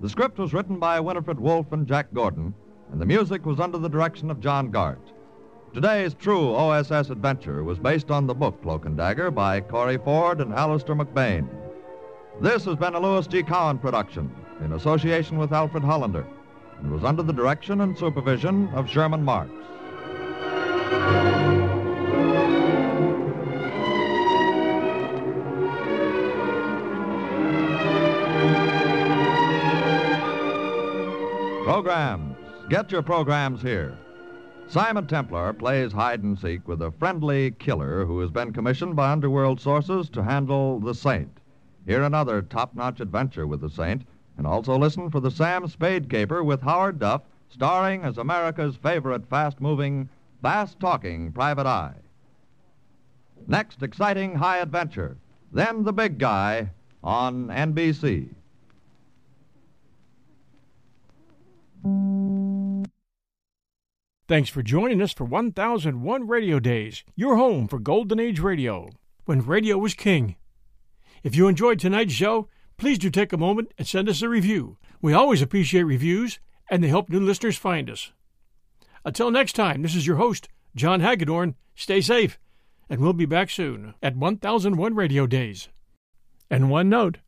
[0.00, 2.52] The script was written by Winifred Wolfe and Jack Gordon,
[2.90, 5.12] and the music was under the direction of John Gart.
[5.72, 10.40] Today's true OSS adventure was based on the book Cloak and Dagger by Corey Ford
[10.40, 11.48] and Alistair McBain.
[12.40, 13.44] This has been a Louis G.
[13.44, 14.34] Cowan production
[14.64, 16.26] in association with Alfred Hollander
[16.80, 19.52] and was under the direction and supervision of Sherman Marks.
[31.72, 32.36] Programs.
[32.68, 33.96] Get your programs here.
[34.68, 39.10] Simon Templar plays hide and seek with a friendly killer who has been commissioned by
[39.10, 41.40] underworld sources to handle the Saint.
[41.86, 44.02] Hear another top notch adventure with the Saint,
[44.36, 49.26] and also listen for the Sam Spade Caper with Howard Duff, starring as America's favorite
[49.30, 50.10] fast moving,
[50.42, 51.94] fast talking private eye.
[53.46, 55.16] Next, exciting high adventure.
[55.50, 56.68] Then the big guy
[57.02, 58.28] on NBC.
[64.28, 68.88] Thanks for joining us for 1001 Radio Days, your home for Golden Age radio,
[69.24, 70.36] when radio was king.
[71.22, 74.78] If you enjoyed tonight's show, please do take a moment and send us a review.
[75.00, 76.38] We always appreciate reviews,
[76.70, 78.12] and they help new listeners find us.
[79.04, 81.56] Until next time, this is your host, John Hagedorn.
[81.74, 82.38] Stay safe,
[82.88, 85.68] and we'll be back soon at 1001 Radio Days.
[86.48, 87.18] And one note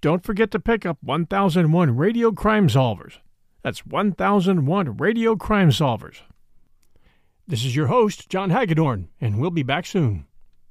[0.00, 3.18] don't forget to pick up 1001 Radio Crime Solvers.
[3.68, 6.22] That's 1001 Radio Crime Solvers.
[7.46, 10.24] This is your host, John Hagedorn, and we'll be back soon.